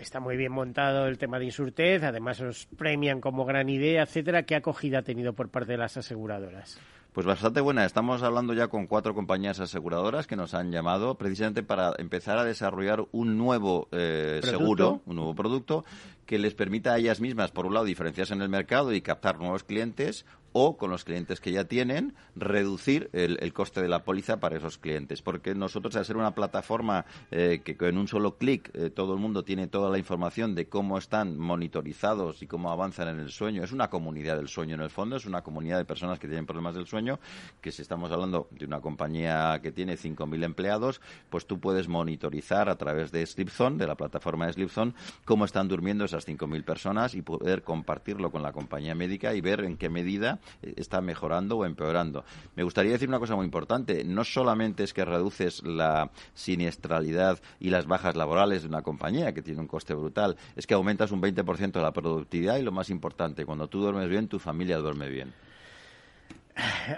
[0.00, 4.44] está muy bien montado el tema de Insurtez, además os premian como gran idea, etcétera.
[4.44, 6.78] ¿Qué acogida ha tenido por parte de las aseguradoras?
[7.16, 7.86] Pues bastante buena.
[7.86, 12.44] Estamos hablando ya con cuatro compañías aseguradoras que nos han llamado precisamente para empezar a
[12.44, 15.86] desarrollar un nuevo eh, seguro, un nuevo producto
[16.26, 19.38] que les permita a ellas mismas, por un lado, diferenciarse en el mercado y captar
[19.38, 20.26] nuevos clientes,
[20.58, 24.78] o con los clientes que ya tienen, reducir el, coste de la póliza para esos
[24.78, 25.20] clientes.
[25.20, 29.20] Porque nosotros, al ser una plataforma eh, que en un solo clic eh, todo el
[29.20, 33.62] mundo tiene toda la información de cómo están monitorizados y cómo avanzan en el sueño,
[33.62, 36.46] es una comunidad del sueño en el fondo, es una comunidad de personas que tienen
[36.46, 37.20] problemas del sueño,
[37.60, 42.70] que si estamos hablando de una compañía que tiene 5.000 empleados, pues tú puedes monitorizar
[42.70, 44.94] a través de Sleepzone, de la plataforma de Sleepzone,
[45.26, 49.60] cómo están durmiendo esas 5.000 personas y poder compartirlo con la compañía médica y ver
[49.64, 52.24] en qué medida está mejorando o empeorando.
[52.54, 54.04] Me gustaría decir una cosa muy importante.
[54.04, 59.42] No solamente es que reduces la siniestralidad y las bajas laborales de una compañía, que
[59.42, 62.90] tiene un coste brutal, es que aumentas un 20% de la productividad y lo más
[62.90, 65.45] importante, cuando tú duermes bien, tu familia duerme bien.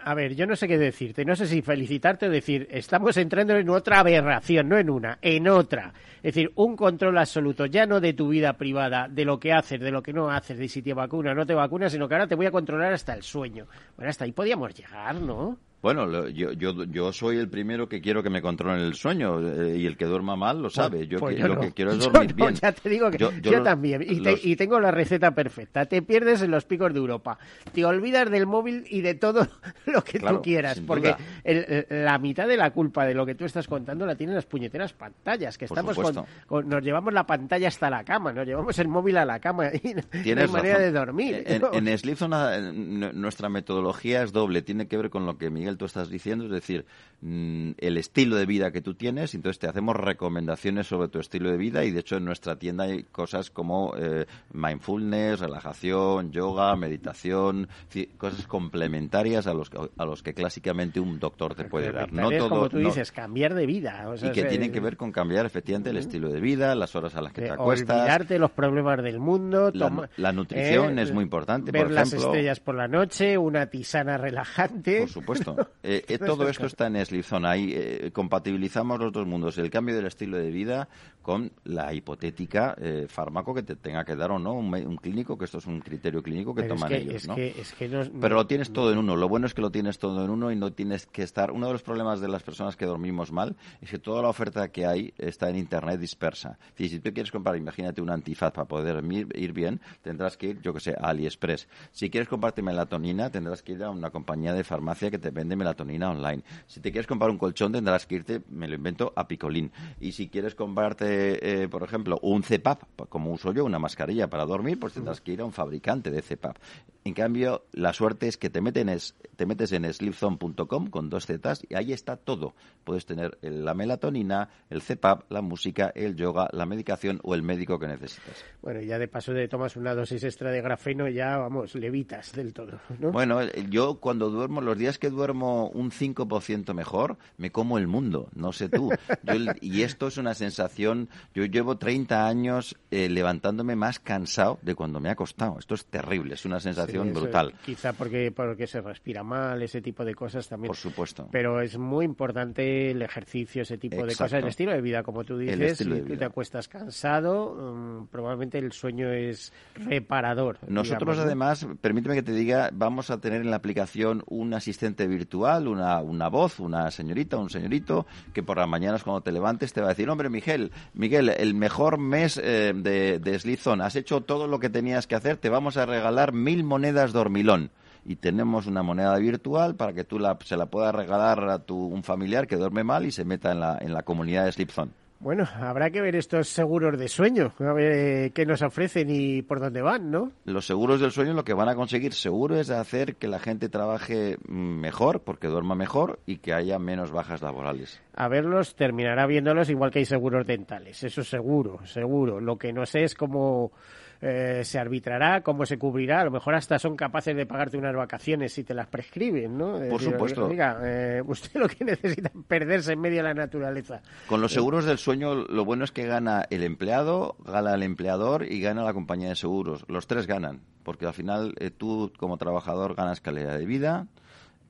[0.04, 3.56] A ver, yo no sé qué decirte, no sé si felicitarte o decir, estamos entrando
[3.56, 5.92] en otra aberración, no en una, en otra.
[6.18, 9.80] Es decir, un control absoluto, ya no de tu vida privada, de lo que haces,
[9.80, 12.14] de lo que no haces, de si te vacunas o no te vacunas, sino que
[12.14, 13.66] ahora te voy a controlar hasta el sueño.
[13.96, 15.58] Bueno, hasta ahí podíamos llegar, ¿no?
[15.80, 19.76] Bueno, yo, yo, yo soy el primero que quiero que me controlen el sueño eh,
[19.78, 21.06] y el que duerma mal lo sabe.
[21.06, 21.60] Yo, Pues que- yo lo no.
[21.60, 22.54] que quiero es Yo dormir no, bien.
[22.60, 24.02] Ya te digo que yo, también.
[24.02, 25.86] Y, te- y tengo la receta perfecta.
[25.86, 27.38] Te pierdes en los picos de Europa.
[27.72, 29.46] Te olvidas del móvil y de todo
[29.86, 30.80] lo que Claro, tú quieras.
[30.80, 31.14] Porque
[31.44, 34.46] el- la mitad de la culpa de lo que tú estás contando la tienen las
[34.46, 35.56] puñeteras pantallas.
[35.56, 38.32] Que Por estamos con, Nos llevamos la pantalla hasta la cama.
[38.32, 39.68] Nos llevamos el móvil a la cama.
[39.82, 39.94] Y
[40.34, 41.44] no hay manera de dormir.
[41.46, 44.62] En, en Sleep Zone, n- nuestra metodología es doble.
[44.62, 46.84] Tiene que ver con lo que Miguel tú estás diciendo, es decir,
[47.20, 49.34] mm, el estilo de vida que tú tienes.
[49.34, 52.84] Entonces te hacemos recomendaciones sobre tu estilo de vida y de hecho en nuestra tienda
[52.84, 60.04] hay cosas como eh, mindfulness, relajación, yoga, meditación, ci- cosas complementarias a los, que- a
[60.04, 62.12] los que clásicamente un doctor te puede dar.
[62.12, 64.08] No todo, como tú no- dices, cambiar de vida.
[64.08, 66.74] o sea, y que es, tienen que ver con cambiar efectivamente el estilo de vida,
[66.74, 67.96] las horas a las que te acuestas.
[68.00, 69.70] olvidarte los problemas del mundo.
[70.16, 74.16] La, nutrición eh, es muy importante, Ver por las estrellas por la noche, una tisana
[74.18, 75.00] relajante.
[75.00, 75.56] Por supuesto.
[75.82, 77.48] Eh, eh, todo esto está en Sleep Zone.
[77.48, 80.88] Ahí eh, compatibilizamos los dos mundos, el cambio del estilo de vida
[81.22, 85.44] con la hipotética eh, fármaco que te tenga que dar o no un, clínico, que
[85.44, 87.14] esto es un criterio clínico que Pero es toman que- ellos.
[87.14, 87.34] es ¿no?
[87.34, 89.16] que- es que no- Pero lo tienes todo en uno.
[89.16, 91.50] Lo bueno es que lo tienes todo en uno y no tienes que estar.
[91.50, 94.68] Uno de los problemas de las personas que dormimos mal es que toda la oferta
[94.68, 96.58] que hay está en Internet dispersa.
[96.70, 99.02] Decir, si tú quieres comprar, imagínate un antifaz para poder
[99.34, 101.68] ir bien, tendrás que ir, yo que sé, a AliExpress.
[101.92, 105.47] Si quieres comprarte melatonina, tendrás que ir a una compañía de farmacia que te vende
[105.56, 106.42] melatonina online.
[106.66, 109.70] Si te quieres comprar un colchón, tendrás que irte, me lo invento, a Picolín.
[110.00, 114.44] Y si quieres comprarte, eh, por ejemplo, un CEPAP, como uso yo, una mascarilla para
[114.44, 116.56] dormir, pues tendrás que ir a un fabricante de CEPAP.
[117.04, 121.24] En cambio, la suerte es que te, meten es- te metes en sleepzone.com con dos
[121.26, 122.54] zetas y ahí está todo.
[122.84, 127.78] Puedes tener la melatonina, el CEPAP, la música, el yoga, la medicación o el médico
[127.78, 128.44] que necesitas.
[128.60, 132.52] Bueno, ya de paso de tomas una dosis extra de grafeno, ya vamos, levitas del
[132.52, 132.78] todo.
[132.98, 133.10] ¿no?
[133.12, 133.40] Bueno,
[133.70, 138.52] yo cuando duermo, los días que duermo un 5% mejor, me como el mundo, no
[138.52, 138.90] sé tú.
[139.22, 144.74] Yo y esto es una sensación, yo llevo 30 años eh, levantándome más cansado de
[144.74, 145.58] cuando me he acostado.
[145.58, 147.54] Esto es terrible, es una sensación Sí, brutal.
[147.64, 150.68] Quizá porque, porque se respira mal, ese tipo de cosas también.
[150.68, 151.28] Por supuesto.
[151.30, 155.24] Pero es muy importante el ejercicio, ese tipo de cosas, el estilo de vida, como
[155.24, 155.78] tú dices.
[155.78, 160.58] Si te acuestas cansado, mm, probablemente el sueño es reparador.
[160.66, 161.22] Nosotros digamos, ¿no?
[161.22, 166.00] además, permíteme que te diga, vamos a tener en la aplicación un asistente virtual, una,
[166.00, 169.88] una voz, una señorita, un señorito, que por las mañanas cuando te levantes te va
[169.88, 174.58] a decir, hombre Miguel, Miguel, el mejor mes eh, de, de has hecho todo lo
[174.58, 177.70] que tenías que hacer, te vamos a regalar mil monedas dormilón.
[178.04, 181.76] Y tenemos una moneda virtual para que tú la, se la puedas regalar a tu,
[181.76, 184.70] un familiar que duerme mal y se meta en la, en la comunidad de Sleep
[184.70, 184.92] Zone.
[185.20, 189.42] Bueno, habrá que ver estos seguros de sueño, a ver eh, qué nos ofrecen y
[189.42, 190.30] por dónde van, ¿no?
[190.44, 193.68] Los seguros del sueño lo que van a conseguir seguro es hacer que la gente
[193.68, 198.00] trabaje mm, mejor, porque duerma mejor y que haya menos bajas laborales.
[198.14, 202.40] A verlos, terminará viéndolos igual que hay seguros dentales, eso seguro, seguro.
[202.40, 203.72] Lo que no sé es cómo
[204.20, 206.20] eh, se arbitrará, cómo se cubrirá.
[206.20, 209.80] A lo mejor hasta son capaces de pagarte unas vacaciones si te las prescriben, ¿no?
[209.80, 210.46] Es Por decir, supuesto.
[210.46, 214.00] Oiga, eh, usted lo que necesita es perderse en medio de la naturaleza.
[214.26, 218.50] Con los seguros del sueño lo bueno es que gana el empleado, gana el empleador
[218.50, 219.84] y gana la compañía de seguros.
[219.88, 224.06] Los tres ganan, porque al final eh, tú como trabajador ganas calidad de vida,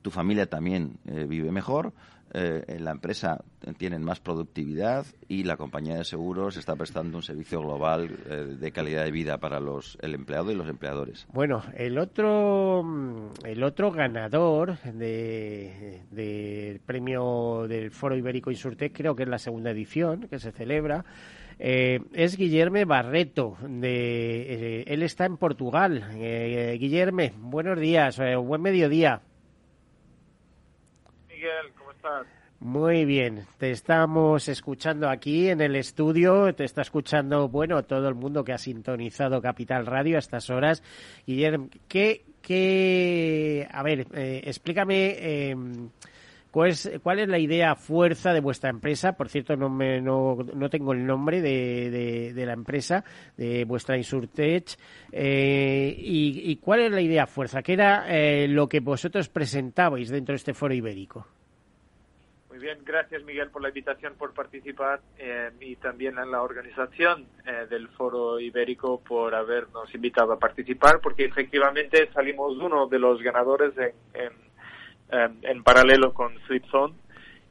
[0.01, 1.93] tu familia también eh, vive mejor,
[2.33, 3.43] eh, en la empresa
[3.77, 8.71] tienen más productividad y la compañía de seguros está prestando un servicio global eh, de
[8.71, 11.27] calidad de vida para los, el empleado y los empleadores.
[11.33, 19.15] Bueno, el otro, mm, el otro ganador de- del premio del Foro Ibérico Insurtec, creo
[19.15, 21.05] que es la segunda edición que se celebra,
[21.59, 23.57] eh, es Guillerme Barreto.
[23.67, 26.05] De, eh, él está en Portugal.
[26.13, 29.21] Guillerme, buenos días, buen mediodía.
[32.61, 38.15] Muy bien, te estamos escuchando aquí en el estudio, te está escuchando, bueno, todo el
[38.15, 40.83] mundo que ha sintonizado Capital Radio a estas horas.
[41.25, 45.55] Guillermo, ¿qué, qué, a ver, eh, explícame eh,
[46.51, 49.13] cuál, es, cuál es la idea fuerza de vuestra empresa.
[49.13, 53.05] Por cierto, no, me, no, no tengo el nombre de, de, de la empresa,
[53.37, 54.77] de vuestra Insurtech.
[55.13, 57.61] Eh, y, y cuál es la idea fuerza?
[57.61, 61.25] ¿Qué era eh, lo que vosotros presentabais dentro de este foro ibérico?
[62.59, 67.25] Muy bien, gracias Miguel por la invitación, por participar eh, y también en la organización
[67.47, 73.21] eh, del Foro Ibérico por habernos invitado a participar, porque efectivamente salimos uno de los
[73.21, 74.33] ganadores en,
[75.09, 76.95] en, en paralelo con Sleep Zone.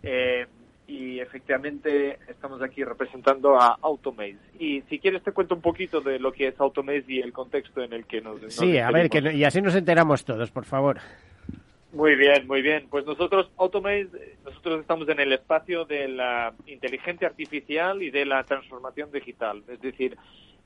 [0.03, 0.47] Eh,
[0.87, 4.37] y efectivamente estamos aquí representando a Automaze.
[4.59, 7.83] Y si quieres te cuento un poquito de lo que es Automaze y el contexto
[7.83, 8.43] en el que nos...
[8.43, 10.99] nos Sí, a ver, que, y así nos enteramos todos, por favor.
[11.93, 12.87] Muy bien, muy bien.
[12.91, 18.45] Pues nosotros, Automate, nosotros estamos en el espacio de la inteligencia artificial y de la
[18.45, 19.63] transformación digital.
[19.69, 20.17] Es decir,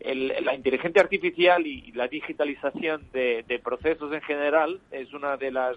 [0.00, 5.76] la inteligencia artificial y la digitalización de, procesos en general es una de las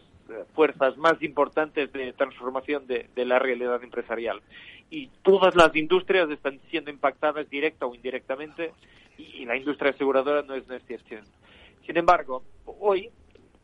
[0.55, 4.41] fuerzas más importantes de transformación de, la realidad empresarial.
[4.89, 8.71] Y todas las industrias están siendo impactadas directa o indirectamente
[9.17, 11.23] y, la industria aseguradora no es una excepción.
[11.85, 13.11] Sin embargo, hoy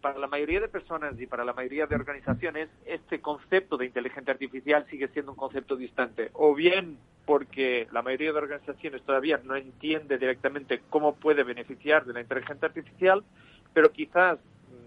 [0.01, 4.33] para la mayoría de personas y para la mayoría de organizaciones, este concepto de inteligencia
[4.33, 6.31] artificial sigue siendo un concepto distante.
[6.33, 12.13] O bien porque la mayoría de organizaciones todavía no entiende directamente cómo puede beneficiar de
[12.13, 13.23] la inteligencia artificial,
[13.73, 14.39] pero quizás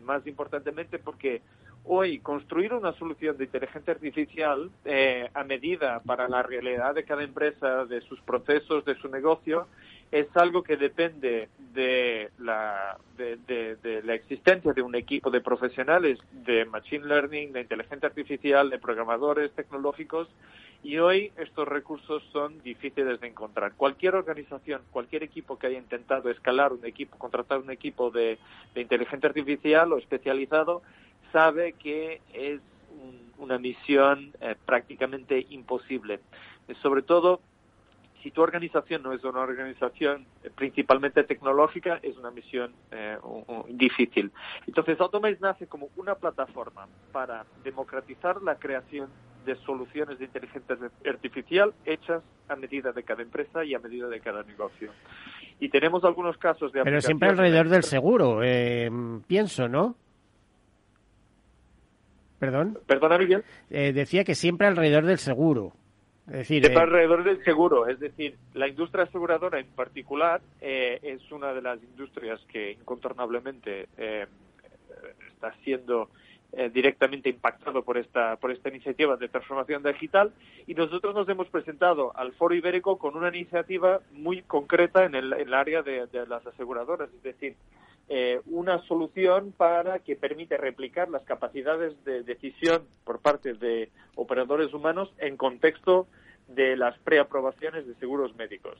[0.03, 1.43] más importantemente porque
[1.85, 7.23] hoy construir una solución de inteligencia artificial eh, a medida para la realidad de cada
[7.23, 9.69] empresa, de sus procesos, de su negocio,
[10.11, 16.65] es algo que depende de la, de, la existencia de un equipo de profesionales de
[16.65, 20.29] Machine Learning, de inteligencia artificial, de programadores tecnológicos
[20.85, 23.73] y hoy estos recursos son difíciles de encontrar.
[23.75, 28.39] Cualquier organización, cualquier equipo que haya intentado escalar un equipo, contratar un equipo de,
[28.77, 30.83] inteligencia artificial o especializado,
[31.33, 32.61] sabe que es
[33.39, 36.21] una misión eh, prácticamente imposible.
[36.83, 37.41] Sobre todo
[38.25, 43.19] si tu organización no es una organización eh, principalmente tecnológica, es una misión eh,
[43.69, 44.33] difícil.
[44.67, 49.11] Entonces, Automate nace como una plataforma para democratizar la creación
[49.45, 50.75] de soluciones de inteligencia
[51.07, 54.91] artificial hechas a medida de cada empresa y a medida de cada negocio.
[55.61, 56.83] Y tenemos algunos casos de...
[56.83, 58.91] Pero siempre alrededor del seguro, eh,
[59.27, 59.97] pienso, ¿no?
[62.39, 62.79] Perdón.
[62.87, 63.45] Perdona, Miguel.
[63.69, 65.75] decía que siempre alrededor del seguro.
[66.27, 71.31] Es decir, eh, alrededor del seguro, es decir, la industria aseguradora en particular eh, es
[71.31, 74.27] una de las industrias que incontornablemente eh,
[75.35, 76.09] está siendo
[76.73, 80.33] directamente impactado por esta por esta iniciativa de transformación digital.
[80.69, 85.53] Y nosotros nos hemos presentado al Foro Ibérico con una iniciativa muy concreta en el,
[85.53, 87.57] área de, de, las aseguradoras, es decir,
[88.47, 95.11] una solución para que permite replicar las capacidades de decisión por parte de operadores humanos
[95.19, 96.07] en contexto
[96.49, 98.79] de las preaprobaciones de seguros médicos.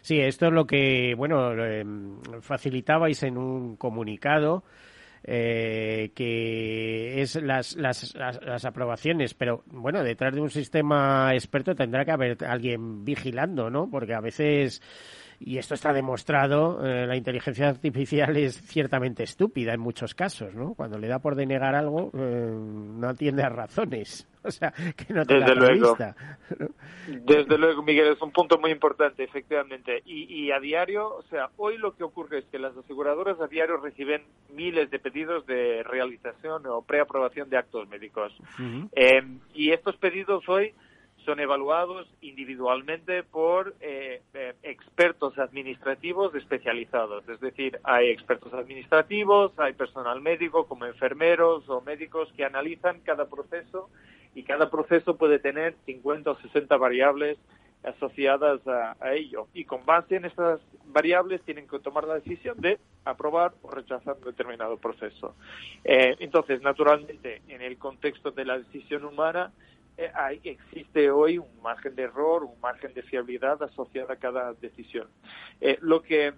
[0.00, 4.64] Sí, esto es lo que, bueno, em, facilitabais en un comunicado.
[5.28, 12.04] Eh, que es las, las, las, aprobaciones, pero bueno, detrás de un sistema experto tendrá
[12.04, 13.90] que haber alguien vigilando, ¿no?
[13.90, 14.80] Porque a veces
[15.40, 20.74] y esto está demostrado, eh, la inteligencia artificial es ciertamente estúpida en muchos casos, ¿no?
[20.74, 24.28] Cuando le da por denegar algo, eh, no atiende a razones.
[24.46, 25.96] O sea, que no te Desde luego.
[27.08, 30.02] Desde luego, Miguel, es un punto muy importante, efectivamente.
[30.04, 33.48] Y, y, a diario, o sea, hoy lo que ocurre es que las aseguradoras a
[33.48, 34.22] diario reciben
[34.54, 38.32] miles de pedidos de realización o preaprobación de actos médicos.
[38.92, 39.20] Eh,
[39.52, 40.72] y estos pedidos hoy
[41.26, 47.28] son evaluados individualmente por eh, eh, expertos administrativos especializados.
[47.28, 53.26] Es decir, hay expertos administrativos, hay personal médico como enfermeros o médicos que analizan cada
[53.26, 53.90] proceso
[54.34, 57.36] y cada proceso puede tener 50 o 60 variables
[57.82, 59.48] asociadas a, ello.
[59.52, 64.16] Y con base en estas variables tienen que tomar la decisión de aprobar o rechazar
[64.18, 65.34] un determinado proceso.
[65.84, 69.52] Eh, entonces, naturalmente, en el contexto de la decisión humana,
[70.14, 75.08] hay, existe hoy un margen de error, un margen de fiabilidad asociado a cada decisión.
[75.60, 76.34] Eh, lo que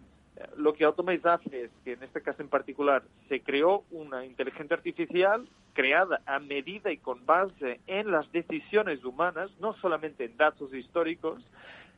[0.57, 4.77] lo que Automate hace es que en este caso en particular se creó una inteligencia
[4.77, 10.73] artificial creada a medida y con base en las decisiones humanas, no solamente en datos
[10.73, 11.43] históricos,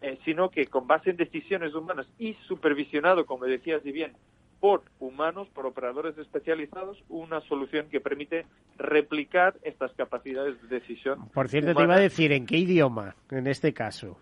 [0.02, 4.12] eh, sino que con base en decisiones humanas y supervisionado, como decías bien,
[4.60, 8.46] por humanos, por operadores especializados, una solución que permite
[8.76, 11.28] replicar estas capacidades de decisión.
[11.30, 14.18] Por cierto, te iba a decir, ¿en qué idioma en este caso?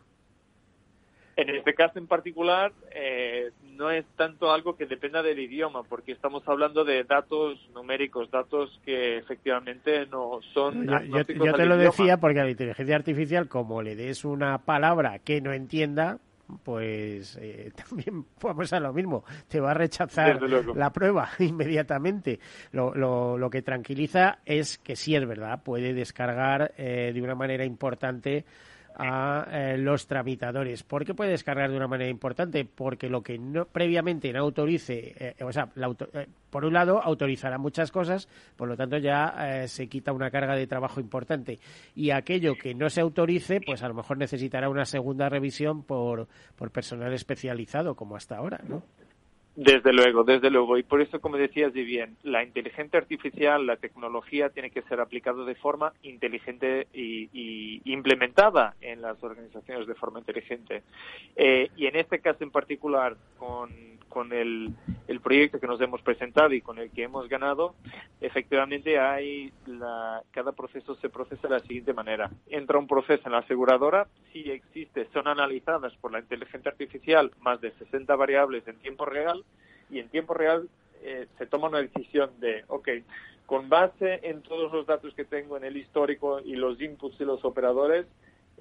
[1.36, 6.10] En este caso en particular, eh, no es tanto algo que dependa del idioma, porque
[6.10, 10.84] estamos hablando de datos numéricos, datos que efectivamente no son.
[10.86, 15.20] Yo, yo te lo decía porque a la inteligencia artificial, como le des una palabra
[15.20, 16.18] que no entienda,
[16.62, 22.38] pues eh, también vamos a lo mismo, te va a rechazar la prueba inmediatamente.
[22.72, 27.34] Lo, lo, lo, que tranquiliza es que sí es verdad, puede descargar eh, de una
[27.34, 28.44] manera importante
[28.98, 30.82] a eh, los tramitadores.
[30.82, 32.64] ¿Por qué puede descargar de una manera importante?
[32.64, 37.58] Porque lo que no previamente no autorice, eh, o sea, eh, por un lado autorizará
[37.58, 41.60] muchas cosas, por lo tanto ya se quita una carga de trabajo importante.
[41.94, 46.26] Y aquello que no se autorice, pues a lo mejor necesitará una segunda revisión por,
[46.56, 48.82] por personal especializado, como hasta ahora, ¿no?
[49.60, 50.78] Desde luego, desde luego.
[50.78, 55.44] Y por eso, como decías bien, la inteligencia artificial, la tecnología tiene que ser aplicada
[55.44, 60.84] de forma inteligente y, implementada en las organizaciones de forma inteligente.
[61.34, 64.72] Eh, y en este caso en particular, con, con el,
[65.06, 67.74] el, proyecto que nos hemos presentado y con el que hemos ganado,
[68.20, 72.30] efectivamente hay la, cada proceso se procesa de la siguiente manera.
[72.48, 77.60] Entra un proceso en la aseguradora, si existe, son analizadas por la inteligencia artificial más
[77.60, 79.44] de 60 variables en tiempo real
[79.90, 80.68] y en tiempo real
[81.02, 82.88] eh, se toma una decisión de, ok,
[83.46, 87.24] con base en todos los datos que tengo en el histórico y los inputs de
[87.24, 88.06] los operadores,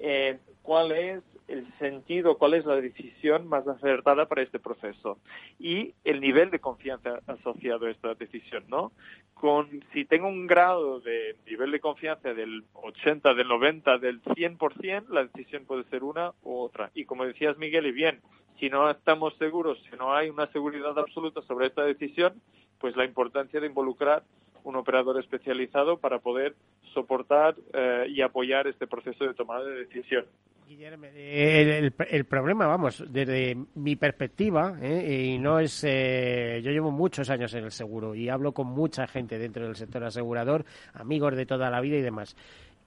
[0.00, 5.18] eh, cuál es el sentido, cuál es la decisión más acertada para este proceso
[5.58, 8.92] y el nivel de confianza asociado a esta decisión, ¿no?
[9.32, 15.08] Con, si tengo un grado de nivel de confianza del 80, del 90, del 100%,
[15.08, 16.90] la decisión puede ser una u otra.
[16.94, 18.20] Y como decías, Miguel, y bien,
[18.60, 22.42] si no estamos seguros, si no hay una seguridad absoluta sobre esta decisión,
[22.78, 24.22] pues la importancia de involucrar
[24.68, 26.54] un operador especializado para poder
[26.94, 30.24] soportar eh, y apoyar este proceso de tomada de decisión.
[30.68, 35.82] Guillermo, el, el, problema, vamos, desde mi perspectiva, eh, y no es.
[35.84, 39.76] Eh, yo llevo muchos años en el seguro y hablo con mucha gente dentro del
[39.76, 42.36] sector asegurador, amigos de toda la vida y demás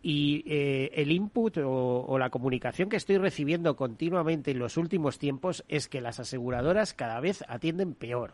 [0.03, 5.63] y eh, el input o, la comunicación que estoy recibiendo continuamente en los últimos tiempos
[5.67, 8.33] es que las aseguradoras cada vez atienden peor.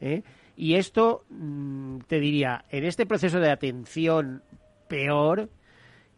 [0.00, 0.22] ¿eh?
[0.56, 4.42] Y esto, mm, te diría, en este proceso de atención
[4.88, 5.50] peor,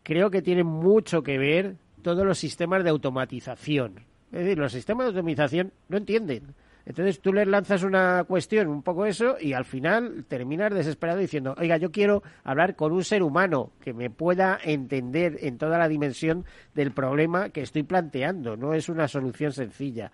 [0.04, 4.04] creo que tiene mucho que ver todos los sistemas de automatización.
[4.30, 6.54] Es decir, los sistemas de automatización no entienden
[6.88, 11.54] entonces tú les lanzas una cuestión, un poco eso, y al final terminas desesperado diciendo,
[11.58, 15.86] oiga, yo quiero hablar con un ser humano que me pueda entender en toda la
[15.86, 18.56] dimensión del problema que estoy planteando.
[18.56, 20.10] No es una solución sencilla.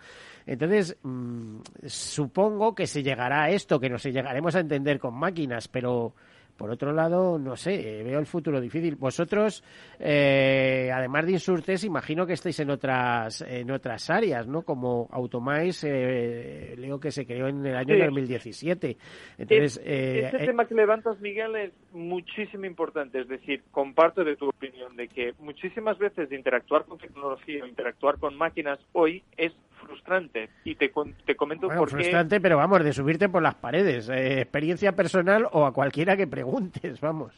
[0.47, 5.69] Entonces, mm, supongo que se llegará a esto, que nos llegaremos a entender con máquinas,
[5.69, 6.13] pero
[6.57, 8.97] por otro lado, no sé, veo el futuro difícil.
[8.97, 9.65] Vosotros,
[9.99, 14.63] eh, además de Insurtes, imagino que estáis en otras en otras áreas, ¿no?
[14.63, 18.97] Como Automais, eh, leo que se creó en el año 2017.
[19.39, 23.21] Entonces, eh, este tema que levantas, Miguel, es muchísimo importante.
[23.21, 27.67] Es decir, comparto de tu opinión de que muchísimas veces de interactuar con tecnología o
[27.67, 29.53] interactuar con máquinas hoy es
[29.85, 30.51] frustrante.
[30.65, 30.93] Y te,
[31.25, 34.09] te comento bueno, por frustrante, pero vamos, de subirte por las paredes.
[34.09, 37.33] Eh, experiencia personal o a cualquiera que preguntes, vamos.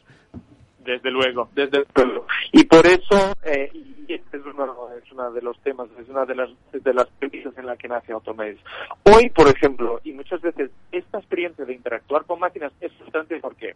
[0.83, 2.25] Desde luego, desde luego.
[2.53, 6.25] Y por eso, eh, y este es uno, es uno de los temas, es una
[6.25, 8.57] de las, de las premisas en la que nace Automaze.
[9.03, 13.75] Hoy, por ejemplo, y muchas veces, esta experiencia de interactuar con máquinas es frustrante porque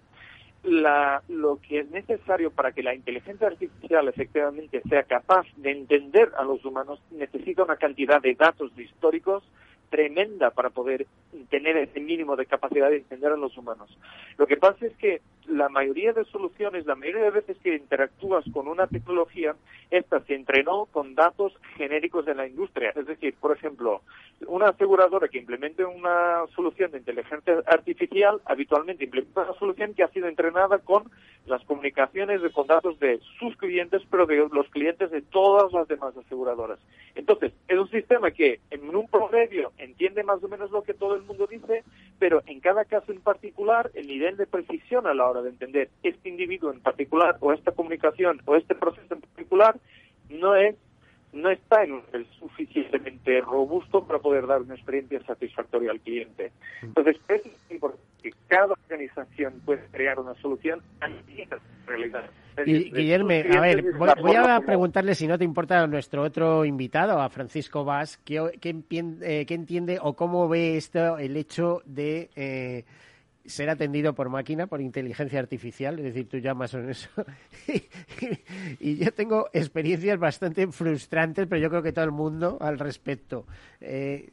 [0.63, 1.21] la,
[1.57, 6.63] que es necesario para que la inteligencia artificial efectivamente sea capaz de entender a los
[6.65, 9.43] humanos necesita una cantidad de datos históricos
[9.91, 11.05] tremenda para poder
[11.49, 13.95] tener ese mínimo de capacidad de entender a los humanos.
[14.37, 18.45] Lo que pasa es que la mayoría de soluciones, la mayoría de veces que interactúas
[18.53, 19.53] con una tecnología,
[19.91, 22.93] esta se entrenó con datos genéricos de la industria.
[22.95, 24.01] Es decir, por ejemplo,
[24.47, 30.07] una aseguradora que implemente una solución de inteligencia artificial habitualmente implementa una solución que ha
[30.07, 31.11] sido entrenada con
[31.51, 36.15] las comunicaciones con datos de sus clientes, pero de los clientes de todas las demás
[36.17, 36.79] aseguradoras.
[37.13, 41.15] Entonces, es un sistema que en un promedio entiende más o menos lo que todo
[41.15, 41.83] el mundo dice,
[42.17, 45.89] pero en cada caso en particular, el nivel de precisión a la hora de entender
[46.03, 49.75] este individuo en particular, o esta comunicación, o este proceso en particular,
[50.29, 50.75] no es
[51.33, 56.51] no está en un nivel suficientemente robusto para poder dar una experiencia satisfactoria al cliente.
[56.81, 57.41] Entonces, es
[58.51, 61.07] cada organización pueda crear una solución a
[61.87, 62.29] realidad.
[62.65, 67.21] Y, Guillermo, a ver, voy, a preguntarle si no te importa a nuestro otro invitado,
[67.21, 68.75] a Francisco Vaz, qué, qué,
[69.21, 72.83] eh, entiende o cómo ve esto el hecho de eh,
[73.45, 77.09] ser atendido por máquina, por inteligencia artificial, es decir, tú llamas en eso.
[78.81, 83.45] y yo tengo experiencias bastante frustrantes, pero yo creo que todo el mundo al respecto.
[83.79, 84.29] Eh,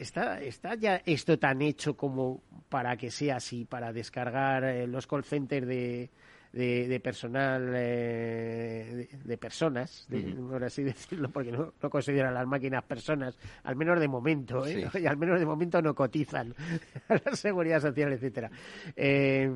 [0.00, 2.40] ¿está, ¿Está ya esto tan hecho como
[2.72, 6.08] para que sea así, para descargar eh, los call centers de,
[6.50, 10.08] de, personal, eh, de, personas,
[10.48, 14.88] por así decirlo, porque no, no, consideran las máquinas personas, al menos de momento, ¿eh?
[15.02, 16.54] y al menos de momento no cotizan
[17.08, 18.50] a la seguridad social, etcétera.
[18.96, 19.52] Eh,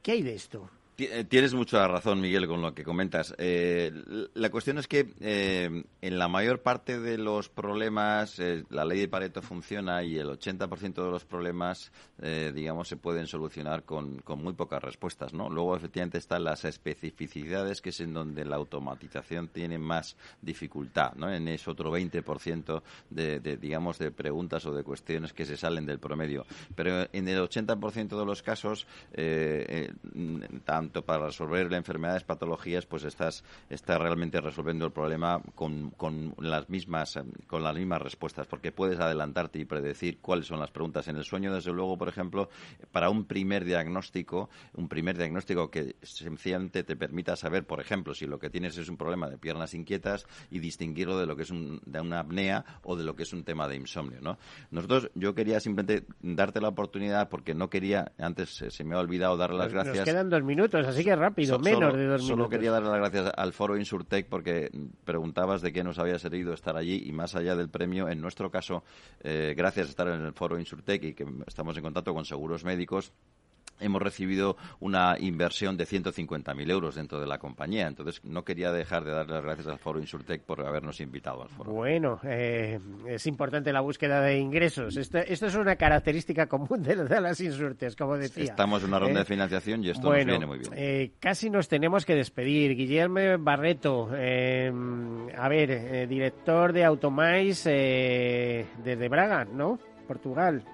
[0.00, 0.70] ¿Qué hay de esto?
[0.98, 3.34] Eh, tienes mucha razón, Miguel, con lo que comentas.
[3.36, 3.92] Eh,
[4.32, 8.40] la cuestión es que eh, en la mayor parte de los problemas
[8.70, 11.92] la ley de Pareto funciona y el 80% de los problemas,
[12.54, 15.50] digamos, se pueden solucionar con, muy pocas respuestas, ¿no?
[15.50, 21.30] Luego, efectivamente, están las especificidades, que es en donde la automatización tiene más dificultad, ¿no?
[21.30, 25.98] En ese otro 20% de, digamos, de preguntas o de cuestiones que se salen del
[25.98, 26.46] promedio.
[26.74, 28.86] Pero en el 80% de los casos,
[30.86, 36.34] tanto para resolver las enfermedades, patologías, pues estás, estás realmente resolviendo el problema con, con,
[36.38, 37.18] las mismas,
[37.48, 41.08] con las mismas respuestas, porque puedes adelantarte y predecir cuáles son las preguntas.
[41.08, 42.48] En el sueño, desde luego, por ejemplo,
[42.92, 48.26] para un primer diagnóstico, un primer diagnóstico que sencillamente te permita saber, por ejemplo, si
[48.26, 51.50] lo que tienes es un problema de piernas inquietas y distinguirlo de lo que es
[51.50, 54.38] de una apnea o de lo que es un tema de insomnio, ¿no?
[54.70, 59.36] Nosotros, yo quería simplemente darte la oportunidad porque no quería, antes se me ha olvidado
[59.36, 59.96] darle las gracias.
[59.96, 62.26] Nos quedan dos minutos, así que rápido, menos de dos minutos.
[62.26, 64.70] Solo quería dar las gracias al Foro Insurtech porque
[65.04, 68.50] preguntabas de qué nos había servido estar allí y más allá del premio, en nuestro
[68.50, 68.82] caso,
[69.20, 72.64] eh, gracias a estar en el Foro Insurtech y que estamos en contacto con seguros
[72.64, 73.12] médicos,
[73.80, 77.86] hemos recibido una inversión de 150.000 euros dentro de la compañía.
[77.86, 81.48] Entonces, no quería dejar de dar las gracias al Foro Insurtech por habernos invitado al
[81.48, 81.72] foro.
[81.72, 84.96] Bueno, eh, es importante la búsqueda de ingresos.
[84.96, 88.44] Esto, esto es una característica común de, las Insurtech, como decía.
[88.44, 89.26] Estamos en una ronda de ¿Eh?
[89.26, 90.72] financiación y esto nos viene muy bien.
[90.74, 92.76] Eh, casi nos tenemos que despedir.
[92.76, 99.78] Guillermo Barreto, a ver, director de Automais desde Braga, ¿no?
[100.06, 100.64] Portugal.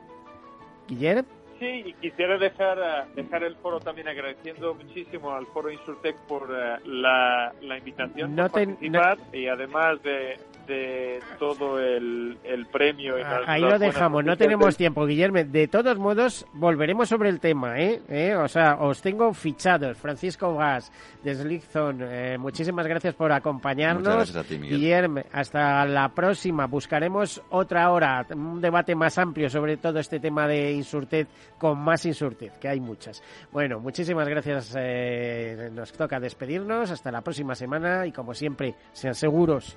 [0.88, 6.16] Guillermo sí, y quisiera dejar, eh, dejar el foro también agradeciendo muchísimo al foro Insurtech
[6.26, 13.18] por eh, la, la invitación no participar y además de, de todo el, el premio.
[13.18, 15.38] Y Ahí lo dejamos, no tenemos tiempo, Guillermo.
[15.44, 18.00] De todos modos, volveremos sobre el tema, ¿eh?
[18.08, 18.34] ¿Eh?
[18.34, 19.96] O sea, os tengo fichados.
[19.96, 20.92] Francisco Gas,
[21.22, 24.02] de Slickzone, eh, muchísimas gracias por acompañarnos.
[24.02, 24.78] Muchas gracias a ti, Miguel.
[24.78, 26.66] Guillermo, hasta la próxima.
[26.66, 32.04] Buscaremos otra hora, un debate más amplio sobre todo este tema de Insurtech con más
[32.06, 33.22] Insurtech, que hay muchas.
[33.52, 34.74] Bueno, muchísimas gracias.
[34.78, 36.90] Eh, nos toca despedirnos.
[36.90, 39.76] Hasta la próxima semana y como siempre, sean seguros.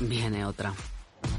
[0.00, 0.72] viene otra.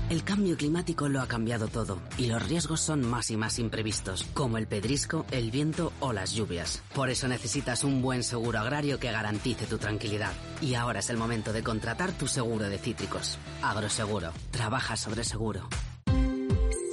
[0.09, 4.23] El cambio climático lo ha cambiado todo y los riesgos son más y más imprevistos,
[4.33, 6.81] como el pedrisco, el viento o las lluvias.
[6.95, 10.31] Por eso necesitas un buen seguro agrario que garantice tu tranquilidad.
[10.61, 13.37] Y ahora es el momento de contratar tu seguro de cítricos.
[13.61, 14.31] Agroseguro.
[14.51, 15.67] Trabaja sobre seguro.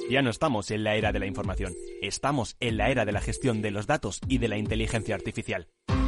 [0.09, 3.21] Ya no estamos en la era de la información, estamos en la era de la
[3.21, 5.67] gestión de los datos y de la inteligencia artificial.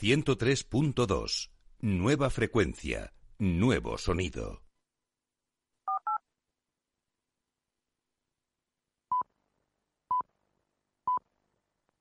[0.00, 1.48] 103.2.
[1.80, 4.65] Nueva frecuencia, nuevo sonido.